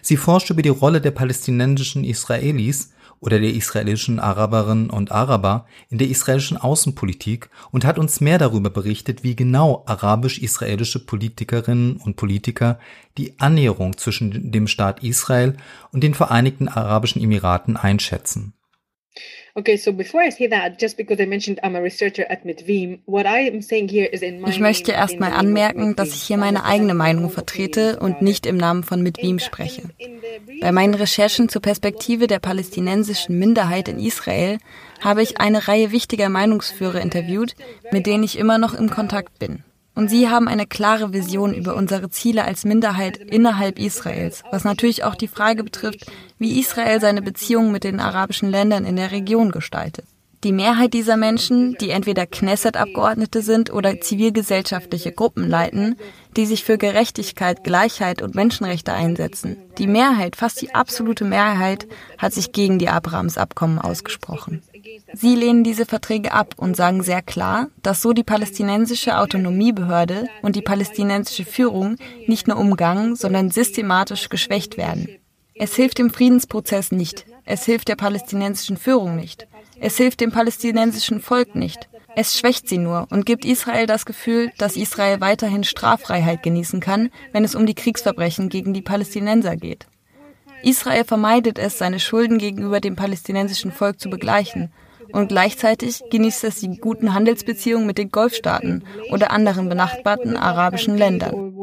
Sie 0.00 0.16
forscht 0.16 0.50
über 0.50 0.62
die 0.62 0.70
Rolle 0.70 1.00
der 1.00 1.10
palästinensischen 1.10 2.04
Israelis 2.04 2.92
oder 3.20 3.38
der 3.38 3.54
israelischen 3.54 4.20
Araberinnen 4.20 4.90
und 4.90 5.12
Araber 5.12 5.66
in 5.88 5.98
der 5.98 6.08
israelischen 6.08 6.56
Außenpolitik 6.56 7.50
und 7.70 7.84
hat 7.84 7.98
uns 7.98 8.20
mehr 8.20 8.38
darüber 8.38 8.70
berichtet, 8.70 9.22
wie 9.22 9.36
genau 9.36 9.82
arabisch-israelische 9.86 11.04
Politikerinnen 11.04 11.96
und 11.96 12.16
Politiker 12.16 12.78
die 13.16 13.38
Annäherung 13.40 13.96
zwischen 13.96 14.50
dem 14.52 14.66
Staat 14.66 15.02
Israel 15.02 15.56
und 15.92 16.02
den 16.02 16.14
Vereinigten 16.14 16.68
Arabischen 16.68 17.22
Emiraten 17.22 17.76
einschätzen. 17.76 18.53
Okay, 19.56 19.76
so 19.76 19.92
before 19.92 20.20
I 20.20 20.30
say 20.30 20.48
that, 20.48 20.80
just 20.80 20.96
because 20.96 21.20
I 21.20 21.26
mentioned 21.26 21.60
I'm 21.62 21.76
a 21.76 21.80
researcher 21.80 22.26
at 22.28 22.44
Mitvim, 22.44 22.98
what 23.06 23.24
I 23.24 23.46
am 23.48 23.62
saying 23.62 23.88
here 23.88 24.06
is 24.06 24.20
in 24.20 24.40
my 24.40 24.50
Ich 24.50 24.58
möchte 24.58 24.90
erstmal 24.90 25.32
anmerken, 25.32 25.94
dass 25.94 26.08
ich 26.08 26.22
hier 26.22 26.36
meine 26.36 26.64
eigene 26.64 26.94
Meinung 26.94 27.30
vertrete 27.30 28.00
und 28.00 28.20
nicht 28.20 28.46
im 28.46 28.56
Namen 28.56 28.82
von 28.82 29.02
Mitvim 29.02 29.38
spreche. 29.38 29.82
Bei 30.60 30.72
meinen 30.72 30.94
Recherchen 30.94 31.48
zur 31.48 31.62
Perspektive 31.62 32.26
der 32.26 32.40
palästinensischen 32.40 33.38
Minderheit 33.38 33.88
in 33.88 34.00
Israel 34.00 34.58
habe 35.00 35.22
ich 35.22 35.38
eine 35.38 35.68
Reihe 35.68 35.92
wichtiger 35.92 36.28
Meinungsführer 36.28 37.00
interviewt, 37.00 37.54
mit 37.92 38.06
denen 38.06 38.24
ich 38.24 38.36
immer 38.36 38.58
noch 38.58 38.74
im 38.74 38.90
Kontakt 38.90 39.38
bin. 39.38 39.62
Und 39.94 40.08
sie 40.08 40.28
haben 40.28 40.48
eine 40.48 40.66
klare 40.66 41.12
Vision 41.12 41.54
über 41.54 41.76
unsere 41.76 42.10
Ziele 42.10 42.44
als 42.44 42.64
Minderheit 42.64 43.16
innerhalb 43.16 43.78
Israels, 43.78 44.42
was 44.50 44.64
natürlich 44.64 45.04
auch 45.04 45.14
die 45.14 45.28
Frage 45.28 45.62
betrifft, 45.62 46.06
wie 46.38 46.58
Israel 46.58 47.00
seine 47.00 47.22
Beziehungen 47.22 47.70
mit 47.70 47.84
den 47.84 48.00
arabischen 48.00 48.50
Ländern 48.50 48.84
in 48.84 48.96
der 48.96 49.12
Region 49.12 49.52
gestaltet. 49.52 50.04
Die 50.44 50.52
Mehrheit 50.52 50.92
dieser 50.92 51.16
Menschen, 51.16 51.74
die 51.80 51.88
entweder 51.88 52.26
Knesset-Abgeordnete 52.26 53.40
sind 53.40 53.72
oder 53.72 53.98
zivilgesellschaftliche 54.02 55.10
Gruppen 55.10 55.48
leiten, 55.48 55.96
die 56.36 56.44
sich 56.44 56.64
für 56.64 56.76
Gerechtigkeit, 56.76 57.64
Gleichheit 57.64 58.20
und 58.20 58.34
Menschenrechte 58.34 58.92
einsetzen. 58.92 59.56
Die 59.78 59.86
Mehrheit, 59.86 60.36
fast 60.36 60.60
die 60.60 60.74
absolute 60.74 61.24
Mehrheit, 61.24 61.86
hat 62.18 62.34
sich 62.34 62.52
gegen 62.52 62.78
die 62.78 62.90
Abrahams-Abkommen 62.90 63.78
ausgesprochen. 63.78 64.62
Sie 65.12 65.34
lehnen 65.34 65.64
diese 65.64 65.86
Verträge 65.86 66.32
ab 66.32 66.54
und 66.56 66.76
sagen 66.76 67.02
sehr 67.02 67.22
klar, 67.22 67.68
dass 67.82 68.02
so 68.02 68.12
die 68.12 68.24
palästinensische 68.24 69.18
Autonomiebehörde 69.18 70.28
und 70.42 70.56
die 70.56 70.62
palästinensische 70.62 71.44
Führung 71.44 71.96
nicht 72.26 72.48
nur 72.48 72.58
umgangen, 72.58 73.16
sondern 73.16 73.50
systematisch 73.50 74.28
geschwächt 74.28 74.76
werden. 74.76 75.08
Es 75.54 75.74
hilft 75.76 75.98
dem 75.98 76.10
Friedensprozess 76.10 76.90
nicht. 76.90 77.26
Es 77.44 77.64
hilft 77.64 77.88
der 77.88 77.96
palästinensischen 77.96 78.76
Führung 78.76 79.16
nicht. 79.16 79.46
Es 79.80 79.96
hilft 79.96 80.20
dem 80.20 80.32
palästinensischen 80.32 81.20
Volk 81.20 81.54
nicht. 81.54 81.88
Es 82.16 82.38
schwächt 82.38 82.68
sie 82.68 82.78
nur 82.78 83.08
und 83.10 83.26
gibt 83.26 83.44
Israel 83.44 83.86
das 83.86 84.06
Gefühl, 84.06 84.52
dass 84.58 84.76
Israel 84.76 85.20
weiterhin 85.20 85.64
Straffreiheit 85.64 86.42
genießen 86.42 86.80
kann, 86.80 87.10
wenn 87.32 87.44
es 87.44 87.54
um 87.54 87.66
die 87.66 87.74
Kriegsverbrechen 87.74 88.48
gegen 88.48 88.72
die 88.72 88.82
Palästinenser 88.82 89.56
geht. 89.56 89.86
Israel 90.64 91.04
vermeidet 91.04 91.58
es, 91.58 91.78
seine 91.78 92.00
Schulden 92.00 92.38
gegenüber 92.38 92.80
dem 92.80 92.96
palästinensischen 92.96 93.72
Volk 93.72 94.00
zu 94.00 94.10
begleichen. 94.10 94.72
Und 95.12 95.28
gleichzeitig 95.28 96.02
genießt 96.10 96.44
es 96.44 96.60
die 96.60 96.76
guten 96.78 97.14
Handelsbeziehungen 97.14 97.86
mit 97.86 97.98
den 97.98 98.10
Golfstaaten 98.10 98.84
oder 99.10 99.30
anderen 99.30 99.68
benachbarten 99.68 100.36
arabischen 100.36 100.96
Ländern. 100.96 101.54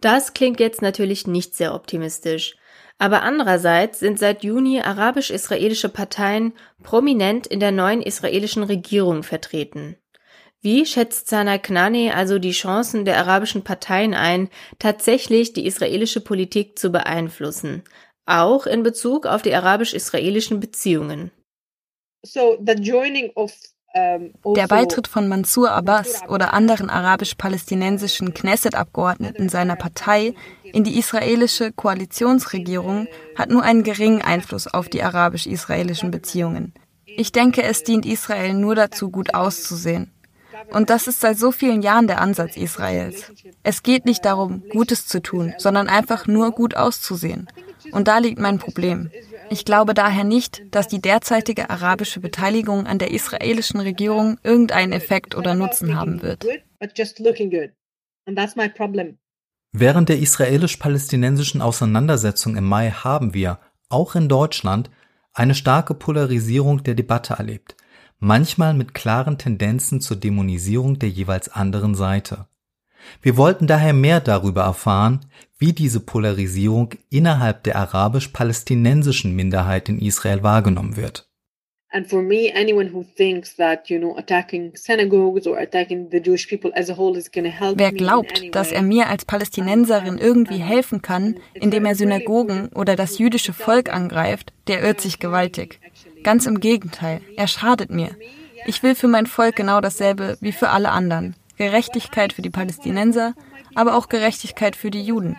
Das 0.00 0.32
klingt 0.32 0.60
jetzt 0.60 0.80
natürlich 0.80 1.26
nicht 1.26 1.54
sehr 1.54 1.74
optimistisch. 1.74 2.56
Aber 2.98 3.22
andererseits 3.22 3.98
sind 3.98 4.18
seit 4.18 4.44
Juni 4.44 4.80
arabisch-israelische 4.80 5.88
Parteien 5.88 6.52
prominent 6.82 7.46
in 7.46 7.58
der 7.58 7.72
neuen 7.72 8.02
israelischen 8.02 8.62
Regierung 8.62 9.22
vertreten. 9.22 9.96
Wie 10.62 10.84
schätzt 10.84 11.28
Sana 11.28 11.56
Knani 11.56 12.10
also 12.10 12.38
die 12.38 12.50
Chancen 12.50 13.04
der 13.06 13.18
arabischen 13.18 13.64
Parteien 13.64 14.12
ein, 14.12 14.50
tatsächlich 14.78 15.54
die 15.54 15.66
israelische 15.66 16.20
Politik 16.20 16.78
zu 16.78 16.90
beeinflussen, 16.90 17.82
auch 18.26 18.66
in 18.66 18.82
Bezug 18.82 19.26
auf 19.26 19.40
die 19.40 19.54
arabisch-israelischen 19.54 20.60
Beziehungen? 20.60 21.30
So 22.22 22.58
the 22.66 22.74
joining 22.74 23.30
of 23.34 23.52
der 23.92 24.30
also 24.44 24.68
Beitritt 24.68 25.08
von 25.08 25.26
Mansour 25.26 25.72
Abbas 25.72 26.22
oder 26.28 26.54
anderen 26.54 26.90
arabisch-palästinensischen 26.90 28.34
Knesset-Abgeordneten 28.34 29.48
seiner 29.48 29.74
Partei 29.74 30.34
in 30.62 30.84
die 30.84 30.96
israelische 30.96 31.72
Koalitionsregierung 31.72 33.08
hat 33.34 33.50
nur 33.50 33.64
einen 33.64 33.82
geringen 33.82 34.22
Einfluss 34.22 34.68
auf 34.68 34.88
die 34.88 35.02
arabisch-israelischen 35.02 36.12
Beziehungen. 36.12 36.72
Ich 37.04 37.32
denke, 37.32 37.64
es 37.64 37.82
dient 37.82 38.06
Israel 38.06 38.54
nur 38.54 38.76
dazu, 38.76 39.10
gut 39.10 39.34
auszusehen. 39.34 40.12
Und 40.72 40.90
das 40.90 41.06
ist 41.06 41.20
seit 41.20 41.38
so 41.38 41.52
vielen 41.52 41.82
Jahren 41.82 42.06
der 42.06 42.20
Ansatz 42.20 42.56
Israels. 42.56 43.32
Es 43.62 43.82
geht 43.82 44.04
nicht 44.04 44.24
darum, 44.24 44.62
Gutes 44.70 45.06
zu 45.06 45.20
tun, 45.20 45.54
sondern 45.58 45.88
einfach 45.88 46.26
nur 46.26 46.52
gut 46.52 46.76
auszusehen. 46.76 47.48
Und 47.92 48.08
da 48.08 48.18
liegt 48.18 48.38
mein 48.38 48.58
Problem. 48.58 49.10
Ich 49.50 49.64
glaube 49.64 49.94
daher 49.94 50.24
nicht, 50.24 50.62
dass 50.70 50.86
die 50.86 51.00
derzeitige 51.00 51.70
arabische 51.70 52.20
Beteiligung 52.20 52.86
an 52.86 52.98
der 52.98 53.10
israelischen 53.10 53.80
Regierung 53.80 54.38
irgendeinen 54.42 54.92
Effekt 54.92 55.34
oder 55.34 55.54
Nutzen 55.54 55.96
haben 55.96 56.22
wird. 56.22 56.46
Während 59.72 60.08
der 60.08 60.18
israelisch-palästinensischen 60.18 61.62
Auseinandersetzung 61.62 62.56
im 62.56 62.64
Mai 62.64 62.90
haben 62.90 63.34
wir, 63.34 63.58
auch 63.88 64.14
in 64.14 64.28
Deutschland, 64.28 64.90
eine 65.32 65.54
starke 65.54 65.94
Polarisierung 65.94 66.82
der 66.82 66.94
Debatte 66.94 67.34
erlebt 67.34 67.76
manchmal 68.20 68.74
mit 68.74 68.94
klaren 68.94 69.38
Tendenzen 69.38 70.00
zur 70.00 70.16
Dämonisierung 70.16 70.98
der 70.98 71.08
jeweils 71.08 71.48
anderen 71.48 71.94
Seite. 71.94 72.46
Wir 73.22 73.36
wollten 73.36 73.66
daher 73.66 73.94
mehr 73.94 74.20
darüber 74.20 74.62
erfahren, 74.62 75.20
wie 75.58 75.72
diese 75.72 76.00
Polarisierung 76.00 76.90
innerhalb 77.08 77.64
der 77.64 77.76
arabisch-palästinensischen 77.76 79.34
Minderheit 79.34 79.88
in 79.88 79.98
Israel 79.98 80.42
wahrgenommen 80.42 80.96
wird. 80.96 81.26
And 81.92 82.08
for 82.08 82.22
me, 82.22 82.52
anyone 82.54 82.92
who 82.92 83.04
thinks 83.16 83.56
that, 83.56 83.90
you 83.90 83.98
know, 83.98 84.16
attacking 84.16 84.76
synagogues 84.76 85.44
or 85.48 85.58
attacking 85.58 86.08
the 86.12 86.18
Jewish 86.18 86.48
people 86.48 86.70
as 86.76 86.88
a 86.88 86.96
whole 86.96 87.18
is 87.18 87.32
going 87.32 87.44
to 87.44 87.50
help 87.50 87.80
Wer 87.80 87.90
glaubt, 87.90 88.54
dass 88.54 88.70
er 88.70 88.82
mir 88.82 89.08
als 89.08 89.24
Palästinenserin 89.24 90.18
irgendwie 90.18 90.58
helfen 90.58 91.02
kann, 91.02 91.40
indem 91.52 91.84
er 91.86 91.96
Synagogen 91.96 92.68
oder 92.76 92.94
das 92.94 93.18
jüdische 93.18 93.52
Volk 93.52 93.92
angreift, 93.92 94.52
der 94.68 94.84
irrt 94.84 95.00
sich 95.00 95.18
gewaltig. 95.18 95.80
Ganz 96.22 96.46
im 96.46 96.60
Gegenteil, 96.60 97.20
er 97.36 97.46
schadet 97.46 97.90
mir. 97.90 98.10
Ich 98.66 98.82
will 98.82 98.94
für 98.94 99.08
mein 99.08 99.26
Volk 99.26 99.56
genau 99.56 99.80
dasselbe 99.80 100.36
wie 100.40 100.52
für 100.52 100.70
alle 100.70 100.90
anderen. 100.90 101.34
Gerechtigkeit 101.56 102.32
für 102.32 102.42
die 102.42 102.50
Palästinenser, 102.50 103.34
aber 103.74 103.94
auch 103.94 104.08
Gerechtigkeit 104.08 104.76
für 104.76 104.90
die 104.90 105.02
Juden. 105.02 105.36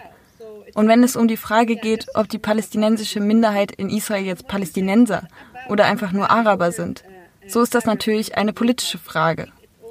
Und 0.73 0.87
wenn 0.87 1.03
es 1.03 1.15
um 1.15 1.27
die 1.27 1.37
Frage 1.37 1.75
geht, 1.75 2.07
ob 2.13 2.29
die 2.29 2.37
palästinensische 2.37 3.19
Minderheit 3.19 3.71
in 3.71 3.89
Israel 3.89 4.23
jetzt 4.23 4.47
Palästinenser 4.47 5.27
oder 5.69 5.85
einfach 5.85 6.11
nur 6.11 6.31
Araber 6.31 6.71
sind, 6.71 7.03
so 7.47 7.61
ist 7.61 7.75
das 7.75 7.85
natürlich 7.85 8.37
eine 8.37 8.53
politische 8.53 8.97
Frage. 8.97 9.47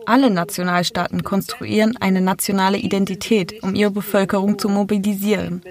Alle 0.06 0.30
Nationalstaaten 0.30 1.22
konstruieren 1.22 1.96
eine 1.98 2.20
nationale 2.20 2.78
Identität, 2.78 3.62
um 3.62 3.74
ihre 3.74 3.90
Bevölkerung 3.90 4.58
zu 4.58 4.68
mobilisieren. 4.68 5.62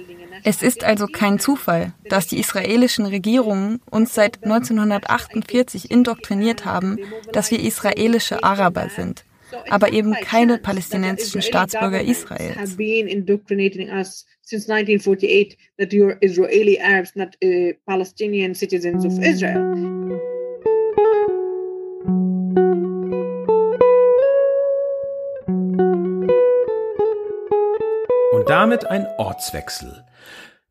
Es 0.44 0.62
ist 0.62 0.84
also 0.84 1.08
kein 1.08 1.40
Zufall, 1.40 1.94
dass 2.06 2.28
die 2.28 2.40
israelischen 2.40 3.06
Regierungen 3.06 3.82
uns 3.90 4.14
seit 4.14 4.44
1948 4.44 5.92
indoktriniert 5.92 6.66
haben, 6.66 7.00
dass 7.32 7.52
wir 7.52 7.60
israelische 7.60 8.44
Araber 8.44 8.90
sind, 8.96 9.24
aber 9.70 9.92
eben 9.92 10.14
keine 10.14 10.58
palästinensischen 10.58 11.42
Staatsbürger 11.42 12.02
Israels. 12.02 12.78
Since 14.50 14.68
1948, 14.68 15.60
that 15.78 15.94
you're 15.94 16.18
Israeli 16.22 16.80
Arabs, 16.82 17.16
not 17.16 17.38
uh, 17.44 17.74
damit 28.50 28.88
ein 28.88 29.06
Ortswechsel. 29.20 30.04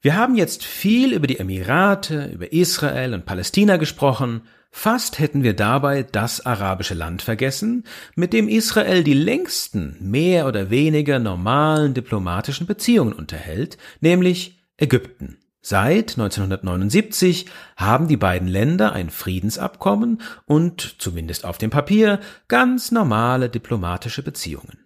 Wir 0.00 0.16
haben 0.16 0.36
jetzt 0.36 0.64
viel 0.64 1.12
über 1.12 1.26
die 1.26 1.40
Emirate, 1.40 2.30
über 2.32 2.52
Israel 2.52 3.14
und 3.14 3.26
Palästina 3.26 3.78
gesprochen, 3.78 4.42
fast 4.70 5.18
hätten 5.18 5.42
wir 5.42 5.54
dabei 5.54 6.04
das 6.04 6.46
arabische 6.46 6.94
Land 6.94 7.20
vergessen, 7.20 7.82
mit 8.14 8.32
dem 8.32 8.48
Israel 8.48 9.02
die 9.02 9.14
längsten, 9.14 9.96
mehr 10.00 10.46
oder 10.46 10.70
weniger 10.70 11.18
normalen 11.18 11.94
diplomatischen 11.94 12.68
Beziehungen 12.68 13.12
unterhält, 13.12 13.76
nämlich 14.00 14.60
Ägypten. 14.76 15.38
Seit 15.62 16.12
1979 16.12 17.46
haben 17.76 18.06
die 18.06 18.16
beiden 18.16 18.46
Länder 18.46 18.92
ein 18.92 19.10
Friedensabkommen 19.10 20.22
und, 20.46 20.94
zumindest 21.02 21.44
auf 21.44 21.58
dem 21.58 21.70
Papier, 21.70 22.20
ganz 22.46 22.92
normale 22.92 23.48
diplomatische 23.48 24.22
Beziehungen. 24.22 24.78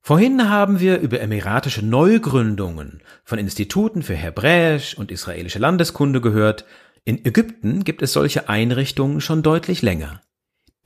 Vorhin 0.00 0.48
haben 0.48 0.80
wir 0.80 1.00
über 1.00 1.20
emiratische 1.20 1.84
Neugründungen 1.84 3.02
von 3.24 3.38
Instituten 3.38 4.02
für 4.02 4.14
Hebräisch 4.14 4.96
und 4.96 5.10
israelische 5.10 5.58
Landeskunde 5.58 6.20
gehört. 6.20 6.64
In 7.04 7.24
Ägypten 7.24 7.84
gibt 7.84 8.02
es 8.02 8.12
solche 8.12 8.48
Einrichtungen 8.48 9.20
schon 9.20 9.42
deutlich 9.42 9.82
länger. 9.82 10.22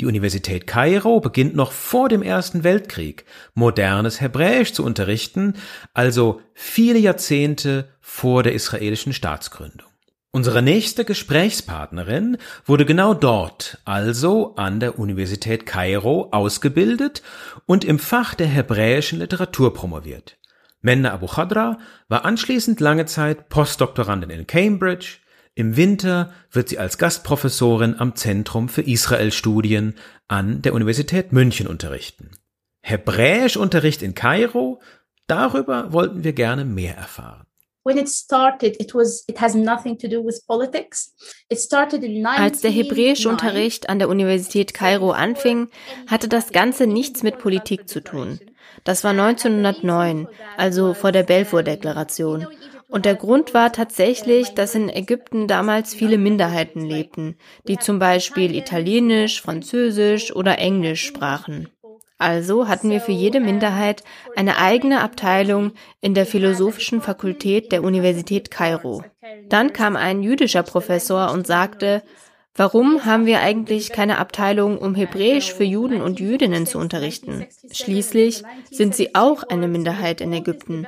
Die 0.00 0.06
Universität 0.06 0.66
Kairo 0.66 1.20
beginnt 1.20 1.54
noch 1.54 1.70
vor 1.70 2.08
dem 2.08 2.22
Ersten 2.22 2.64
Weltkrieg 2.64 3.24
modernes 3.54 4.20
Hebräisch 4.20 4.72
zu 4.72 4.84
unterrichten, 4.84 5.54
also 5.94 6.40
viele 6.54 6.98
Jahrzehnte 6.98 7.88
vor 8.00 8.42
der 8.42 8.54
israelischen 8.54 9.12
Staatsgründung. 9.12 9.91
Unsere 10.34 10.62
nächste 10.62 11.04
Gesprächspartnerin 11.04 12.38
wurde 12.64 12.86
genau 12.86 13.12
dort, 13.12 13.78
also 13.84 14.54
an 14.56 14.80
der 14.80 14.98
Universität 14.98 15.66
Kairo, 15.66 16.30
ausgebildet 16.32 17.22
und 17.66 17.84
im 17.84 17.98
Fach 17.98 18.34
der 18.34 18.46
hebräischen 18.46 19.18
Literatur 19.18 19.74
promoviert. 19.74 20.38
Menda 20.80 21.12
Abu 21.12 21.26
Khadra 21.26 21.78
war 22.08 22.24
anschließend 22.24 22.80
lange 22.80 23.04
Zeit 23.04 23.50
Postdoktorandin 23.50 24.30
in 24.30 24.46
Cambridge. 24.46 25.18
Im 25.54 25.76
Winter 25.76 26.32
wird 26.50 26.70
sie 26.70 26.78
als 26.78 26.96
Gastprofessorin 26.96 28.00
am 28.00 28.16
Zentrum 28.16 28.70
für 28.70 28.82
Israel-Studien 28.82 29.96
an 30.28 30.62
der 30.62 30.72
Universität 30.72 31.32
München 31.32 31.66
unterrichten. 31.66 32.30
Hebräischunterricht 32.80 34.00
in 34.00 34.14
Kairo? 34.14 34.80
Darüber 35.26 35.92
wollten 35.92 36.24
wir 36.24 36.32
gerne 36.32 36.64
mehr 36.64 36.96
erfahren. 36.96 37.46
Als 37.84 38.28
der 42.60 42.70
Hebräischunterricht 42.70 43.88
an 43.88 43.98
der 43.98 44.08
Universität 44.08 44.72
Kairo 44.72 45.10
anfing, 45.10 45.68
hatte 46.06 46.28
das 46.28 46.52
Ganze 46.52 46.86
nichts 46.86 47.22
mit 47.22 47.38
Politik 47.38 47.88
zu 47.88 48.00
tun. 48.00 48.40
Das 48.84 49.04
war 49.04 49.10
1909, 49.10 50.28
also 50.56 50.94
vor 50.94 51.12
der 51.12 51.24
Belfour-Deklaration. 51.24 52.46
Und 52.88 53.06
der 53.06 53.14
Grund 53.14 53.54
war 53.54 53.72
tatsächlich, 53.72 54.54
dass 54.54 54.74
in 54.74 54.88
Ägypten 54.88 55.48
damals 55.48 55.94
viele 55.94 56.18
Minderheiten 56.18 56.84
lebten, 56.84 57.36
die 57.66 57.78
zum 57.78 57.98
Beispiel 57.98 58.54
Italienisch, 58.54 59.40
Französisch 59.40 60.34
oder 60.34 60.58
Englisch 60.58 61.06
sprachen. 61.06 61.68
Also 62.22 62.68
hatten 62.68 62.88
wir 62.88 63.00
für 63.00 63.10
jede 63.10 63.40
Minderheit 63.40 64.04
eine 64.36 64.58
eigene 64.58 65.00
Abteilung 65.00 65.72
in 66.00 66.14
der 66.14 66.24
Philosophischen 66.24 67.00
Fakultät 67.00 67.72
der 67.72 67.82
Universität 67.82 68.48
Kairo. 68.48 69.02
Dann 69.48 69.72
kam 69.72 69.96
ein 69.96 70.22
jüdischer 70.22 70.62
Professor 70.62 71.32
und 71.32 71.48
sagte, 71.48 72.02
Warum 72.54 73.06
haben 73.06 73.24
wir 73.24 73.40
eigentlich 73.40 73.92
keine 73.92 74.18
Abteilung, 74.18 74.76
um 74.76 74.94
Hebräisch 74.94 75.52
für 75.54 75.64
Juden 75.64 76.02
und 76.02 76.20
Jüdinnen 76.20 76.66
zu 76.66 76.78
unterrichten? 76.78 77.46
Schließlich 77.72 78.42
sind 78.70 78.94
sie 78.94 79.14
auch 79.14 79.42
eine 79.42 79.68
Minderheit 79.68 80.20
in 80.20 80.34
Ägypten. 80.34 80.86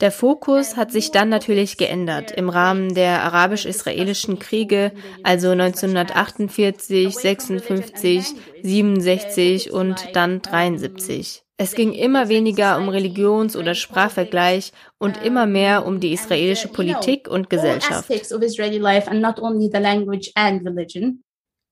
Der 0.00 0.12
Fokus 0.12 0.76
hat 0.76 0.92
sich 0.92 1.10
dann 1.10 1.30
natürlich 1.30 1.78
geändert 1.78 2.30
im 2.30 2.50
Rahmen 2.50 2.94
der 2.94 3.22
arabisch-israelischen 3.22 4.38
Kriege, 4.38 4.92
also 5.22 5.50
1948, 5.50 7.16
56, 7.16 8.34
67 8.62 9.72
und 9.72 10.08
dann 10.12 10.42
73. 10.42 11.44
Es 11.56 11.74
ging 11.74 11.92
immer 11.92 12.28
weniger 12.28 12.76
um 12.76 12.90
Religions- 12.90 13.56
oder 13.56 13.74
Sprachvergleich 13.74 14.72
und 14.98 15.22
immer 15.24 15.46
mehr 15.46 15.86
um 15.86 16.00
die 16.00 16.12
israelische 16.12 16.68
Politik 16.68 17.28
und 17.28 17.48
Gesellschaft. 17.48 18.10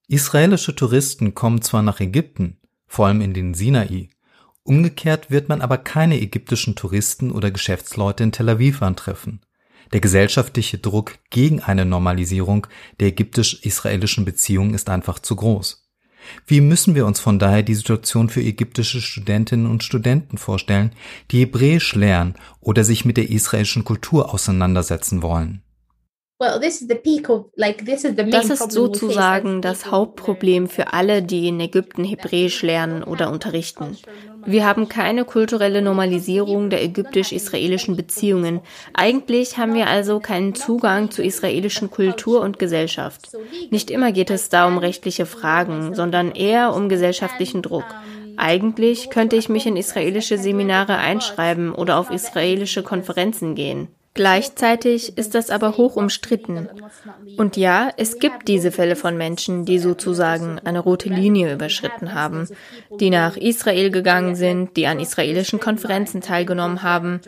Israelische 0.09 0.75
Touristen 0.75 1.35
kommen 1.35 1.61
zwar 1.61 1.83
nach 1.83 2.01
Ägypten, 2.01 2.59
vor 2.87 3.07
allem 3.07 3.21
in 3.21 3.35
den 3.35 3.53
Sinai, 3.53 4.09
umgekehrt 4.65 5.31
wird 5.31 5.49
man 5.49 5.61
aber 5.61 5.79
keine 5.79 6.21
ägyptischen 6.21 6.75
Touristen 6.75 7.31
oder 7.31 7.51
Geschäftsleute 7.51 8.25
in 8.25 8.33
Tel 8.33 8.49
Aviv 8.49 8.83
antreffen. 8.83 9.41
Der 9.93 10.01
gesellschaftliche 10.01 10.79
Druck 10.79 11.19
gegen 11.31 11.61
eine 11.61 11.85
Normalisierung 11.85 12.67
der 12.99 13.09
ägyptisch-israelischen 13.09 14.25
Beziehungen 14.25 14.75
ist 14.75 14.89
einfach 14.89 15.19
zu 15.19 15.37
groß. 15.37 15.85
Wie 16.47 16.63
müssen 16.63 16.95
wir 16.95 17.07
uns 17.07 17.21
von 17.21 17.39
daher 17.39 17.63
die 17.63 17.75
Situation 17.75 18.31
für 18.31 18.41
ägyptische 18.41 19.03
Studentinnen 19.03 19.67
und 19.67 19.85
Studenten 19.85 20.39
vorstellen, 20.39 20.93
die 21.31 21.41
Hebräisch 21.41 21.95
lernen 21.95 22.35
oder 22.61 22.83
sich 22.83 23.05
mit 23.05 23.19
der 23.19 23.31
israelischen 23.31 23.85
Kultur 23.85 24.33
auseinandersetzen 24.33 25.23
wollen? 25.23 25.64
Das 28.31 28.51
ist 28.51 28.73
sozusagen 28.73 29.63
das 29.63 29.91
Hauptproblem 29.91 30.69
für 30.69 30.93
alle, 30.93 31.23
die 31.23 31.49
in 31.49 31.61
Ägypten 31.61 32.05
Hebräisch 32.05 32.63
lernen 32.63 33.03
oder 33.03 33.31
unterrichten. 33.31 33.97
Wir 34.47 34.67
haben 34.67 34.89
keine 34.89 35.25
kulturelle 35.25 35.81
Normalisierung 35.81 36.69
der 36.69 36.83
ägyptisch-israelischen 36.83 37.97
Beziehungen. 37.97 38.61
Eigentlich 38.93 39.57
haben 39.57 39.75
wir 39.75 39.87
also 39.87 40.21
keinen 40.21 40.55
Zugang 40.55 41.11
zur 41.11 41.25
israelischen 41.25 41.91
Kultur 41.91 42.43
und 42.43 42.59
Gesellschaft. 42.59 43.31
Nicht 43.71 43.91
immer 43.91 44.13
geht 44.13 44.31
es 44.31 44.51
da 44.51 44.67
um 44.67 44.77
rechtliche 44.77 45.25
Fragen, 45.25 45.95
sondern 45.95 46.31
eher 46.33 46.75
um 46.75 46.89
gesellschaftlichen 46.89 47.63
Druck. 47.63 47.87
Eigentlich 48.37 49.11
könnte 49.11 49.37
ich 49.37 49.49
mich 49.49 49.67
in 49.67 49.77
israelische 49.77 50.39
Seminare 50.39 50.97
einschreiben 50.97 51.73
oder 51.73 51.99
auf 51.99 52.11
israelische 52.11 52.83
Konferenzen 52.83 53.55
gehen. 53.55 53.89
Gleichzeitig 54.15 55.19
ist 55.19 55.35
das 55.35 55.51
aber 55.51 55.77
hoch 55.77 55.97
umstritten. 55.97 56.69
Und 57.37 57.57
ja, 57.57 57.91
es 57.97 58.21
gibt 58.21 58.47
diese 58.47 58.71
Fälle 58.71 58.95
von 58.95 59.17
Menschen, 59.17 59.65
die 59.65 59.81
sozusagen 59.81 60.61
eine 60.61 60.79
rote 60.79 61.09
Linie 61.09 61.53
überschritten 61.53 62.15
haben, 62.15 62.49
die 63.01 63.11
nach 63.11 63.37
Israel 63.37 63.91
gegangen 63.91 64.37
sind, 64.37 64.77
die 64.77 64.87
an 64.87 65.01
israelischen 65.01 65.59
Konferenzen 65.59 66.21
teilgenommen 66.21 66.85
haben. 66.85 67.23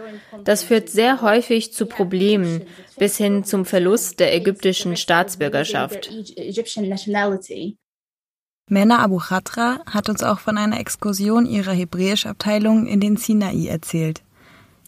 Das 0.44 0.62
führt 0.62 0.88
sehr 0.88 1.22
häufig 1.22 1.72
zu 1.72 1.86
Problemen 1.86 2.62
bis 2.96 3.16
hin 3.16 3.42
zum 3.42 3.64
Verlust 3.64 4.20
der 4.20 4.32
ägyptischen 4.32 4.96
Staatsbürgerschaft. 4.96 6.08
Mena 8.68 8.98
Abu 8.98 9.18
Khatra 9.18 9.80
hat 9.86 10.08
uns 10.08 10.22
auch 10.22 10.38
von 10.38 10.56
einer 10.56 10.78
Exkursion 10.78 11.46
ihrer 11.46 11.72
Hebräischabteilung 11.72 12.86
in 12.86 13.00
den 13.00 13.16
Sinai 13.16 13.66
erzählt. 13.66 14.22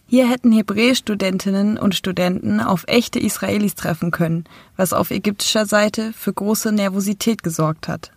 Hier 0.09 0.27
hätten 0.27 0.51
Hebräisch-Studentinnen 0.51 1.77
und 1.77 1.93
Studenten 1.93 2.61
auf 2.61 2.83
echte 2.87 3.19
Israelis 3.19 3.75
treffen 3.75 4.09
können, 4.09 4.45
was 4.75 4.91
auf 4.91 5.11
ägyptischer 5.11 5.67
Seite 5.67 6.13
für 6.13 6.33
große 6.33 6.71
Nervosität 6.71 7.43
gesorgt 7.43 7.87
hat. 7.87 8.11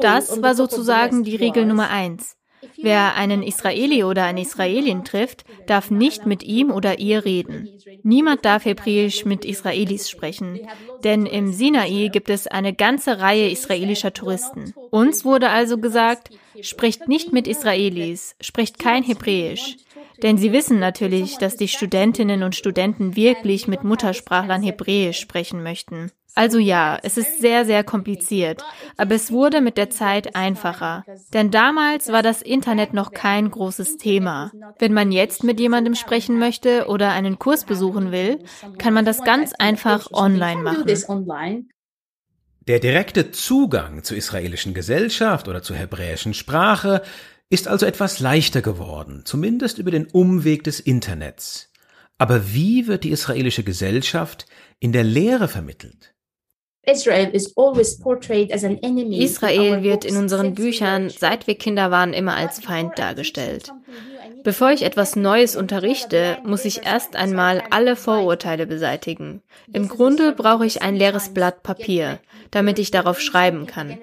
Das 0.00 0.42
war 0.42 0.54
sozusagen 0.56 1.22
die 1.22 1.36
Regel 1.36 1.64
Nummer 1.64 1.90
eins. 1.90 2.36
Wer 2.76 3.14
einen 3.14 3.42
Israeli 3.42 4.04
oder 4.04 4.24
eine 4.24 4.42
Israelin 4.42 5.04
trifft, 5.04 5.44
darf 5.66 5.90
nicht 5.90 6.26
mit 6.26 6.42
ihm 6.42 6.70
oder 6.70 6.98
ihr 6.98 7.24
reden. 7.24 7.68
Niemand 8.02 8.44
darf 8.44 8.64
Hebräisch 8.64 9.24
mit 9.24 9.44
Israelis 9.44 10.10
sprechen, 10.10 10.60
denn 11.04 11.26
im 11.26 11.52
Sinai 11.52 12.08
gibt 12.12 12.30
es 12.30 12.46
eine 12.46 12.74
ganze 12.74 13.20
Reihe 13.20 13.50
israelischer 13.50 14.12
Touristen. 14.12 14.74
Uns 14.90 15.24
wurde 15.24 15.50
also 15.50 15.78
gesagt, 15.78 16.30
spricht 16.60 17.08
nicht 17.08 17.32
mit 17.32 17.46
Israelis, 17.46 18.34
spricht 18.40 18.78
kein 18.78 19.04
Hebräisch. 19.04 19.76
Denn 20.22 20.36
sie 20.36 20.52
wissen 20.52 20.78
natürlich, 20.78 21.38
dass 21.38 21.56
die 21.56 21.68
Studentinnen 21.68 22.42
und 22.42 22.54
Studenten 22.54 23.16
wirklich 23.16 23.68
mit 23.68 23.84
Muttersprachlern 23.84 24.62
Hebräisch 24.62 25.18
sprechen 25.18 25.62
möchten. 25.62 26.10
Also 26.34 26.58
ja, 26.58 26.98
es 27.02 27.16
ist 27.16 27.40
sehr, 27.40 27.64
sehr 27.64 27.82
kompliziert, 27.82 28.62
aber 28.96 29.14
es 29.14 29.32
wurde 29.32 29.60
mit 29.60 29.76
der 29.76 29.90
Zeit 29.90 30.36
einfacher. 30.36 31.04
Denn 31.32 31.50
damals 31.50 32.08
war 32.12 32.22
das 32.22 32.40
Internet 32.40 32.94
noch 32.94 33.12
kein 33.12 33.50
großes 33.50 33.96
Thema. 33.96 34.52
Wenn 34.78 34.92
man 34.92 35.10
jetzt 35.10 35.42
mit 35.42 35.58
jemandem 35.58 35.94
sprechen 35.94 36.38
möchte 36.38 36.86
oder 36.86 37.10
einen 37.10 37.38
Kurs 37.38 37.64
besuchen 37.64 38.12
will, 38.12 38.38
kann 38.78 38.94
man 38.94 39.04
das 39.04 39.24
ganz 39.24 39.52
einfach 39.58 40.12
online 40.12 40.62
machen. 40.62 41.68
Der 42.68 42.78
direkte 42.78 43.32
Zugang 43.32 44.04
zur 44.04 44.16
israelischen 44.16 44.74
Gesellschaft 44.74 45.48
oder 45.48 45.62
zur 45.62 45.76
hebräischen 45.76 46.34
Sprache 46.34 47.02
ist 47.50 47.68
also 47.68 47.84
etwas 47.84 48.20
leichter 48.20 48.62
geworden, 48.62 49.22
zumindest 49.24 49.78
über 49.78 49.90
den 49.90 50.06
Umweg 50.06 50.64
des 50.64 50.80
Internets. 50.80 51.70
Aber 52.16 52.52
wie 52.54 52.86
wird 52.86 53.04
die 53.04 53.10
israelische 53.10 53.64
Gesellschaft 53.64 54.46
in 54.78 54.92
der 54.92 55.04
Lehre 55.04 55.48
vermittelt? 55.48 56.14
Israel 59.22 59.82
wird 59.82 60.04
in 60.04 60.16
unseren 60.16 60.54
Büchern, 60.54 61.10
seit 61.10 61.46
wir 61.46 61.56
Kinder 61.56 61.90
waren, 61.90 62.12
immer 62.12 62.34
als 62.36 62.60
Feind 62.60 62.98
dargestellt. 62.98 63.72
Bevor 64.42 64.70
ich 64.70 64.82
etwas 64.82 65.16
Neues 65.16 65.56
unterrichte, 65.56 66.38
muss 66.44 66.64
ich 66.64 66.86
erst 66.86 67.16
einmal 67.16 67.62
alle 67.70 67.96
Vorurteile 67.96 68.66
beseitigen. 68.66 69.42
Im 69.72 69.88
Grunde 69.88 70.32
brauche 70.32 70.66
ich 70.66 70.82
ein 70.82 70.96
leeres 70.96 71.34
Blatt 71.34 71.62
Papier, 71.62 72.18
damit 72.50 72.78
ich 72.78 72.90
darauf 72.90 73.20
schreiben 73.20 73.66
kann. 73.66 73.98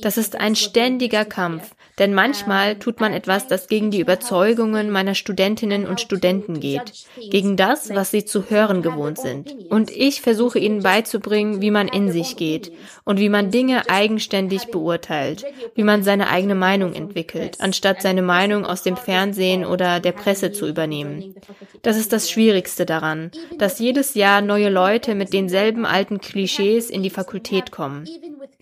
Das 0.00 0.16
ist 0.16 0.40
ein 0.40 0.56
ständiger 0.56 1.24
Kampf, 1.24 1.74
denn 1.98 2.14
manchmal 2.14 2.76
tut 2.76 3.00
man 3.00 3.12
etwas, 3.12 3.48
das 3.48 3.68
gegen 3.68 3.90
die 3.90 4.00
Überzeugungen 4.00 4.90
meiner 4.90 5.14
Studentinnen 5.14 5.86
und 5.86 6.00
Studenten 6.00 6.60
geht, 6.60 6.92
gegen 7.30 7.56
das, 7.56 7.90
was 7.90 8.10
sie 8.10 8.24
zu 8.24 8.50
hören 8.50 8.82
gewohnt 8.82 9.18
sind. 9.18 9.70
Und 9.70 9.90
ich 9.90 10.22
versuche 10.22 10.58
ihnen 10.58 10.82
beizubringen, 10.82 11.60
wie 11.60 11.70
man 11.70 11.88
in 11.88 12.10
sich 12.10 12.36
geht 12.36 12.72
und 13.04 13.18
wie 13.18 13.28
man 13.28 13.50
Dinge 13.50 13.88
eigenständig 13.90 14.68
beurteilt, 14.68 15.44
wie 15.74 15.84
man 15.84 16.02
seine 16.02 16.30
eigene 16.30 16.54
Meinung 16.54 16.94
entwickelt, 16.94 17.58
anstatt 17.60 18.00
seine 18.00 18.22
Meinung 18.22 18.64
aus 18.64 18.82
dem 18.82 18.96
Fernsehen 18.96 19.61
oder 19.64 20.00
der 20.00 20.12
Presse 20.12 20.52
zu 20.52 20.66
übernehmen. 20.66 21.34
Das 21.82 21.96
ist 21.96 22.12
das 22.12 22.30
Schwierigste 22.30 22.86
daran, 22.86 23.30
dass 23.58 23.78
jedes 23.78 24.14
Jahr 24.14 24.40
neue 24.40 24.68
Leute 24.68 25.14
mit 25.14 25.32
denselben 25.32 25.86
alten 25.86 26.20
Klischees 26.20 26.90
in 26.90 27.02
die 27.02 27.10
Fakultät 27.10 27.72
kommen. 27.72 28.08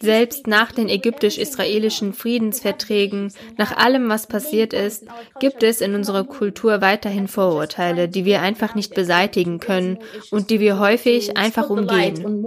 Selbst 0.00 0.46
nach 0.46 0.72
den 0.72 0.88
ägyptisch-israelischen 0.88 2.14
Friedensverträgen, 2.14 3.32
nach 3.58 3.76
allem, 3.76 4.08
was 4.08 4.26
passiert 4.26 4.72
ist, 4.72 5.04
gibt 5.40 5.62
es 5.62 5.80
in 5.80 5.94
unserer 5.94 6.24
Kultur 6.24 6.80
weiterhin 6.80 7.28
Vorurteile, 7.28 8.08
die 8.08 8.24
wir 8.24 8.40
einfach 8.40 8.74
nicht 8.74 8.94
beseitigen 8.94 9.60
können 9.60 9.98
und 10.30 10.50
die 10.50 10.60
wir 10.60 10.78
häufig 10.78 11.36
einfach 11.36 11.68
umgehen. 11.68 12.44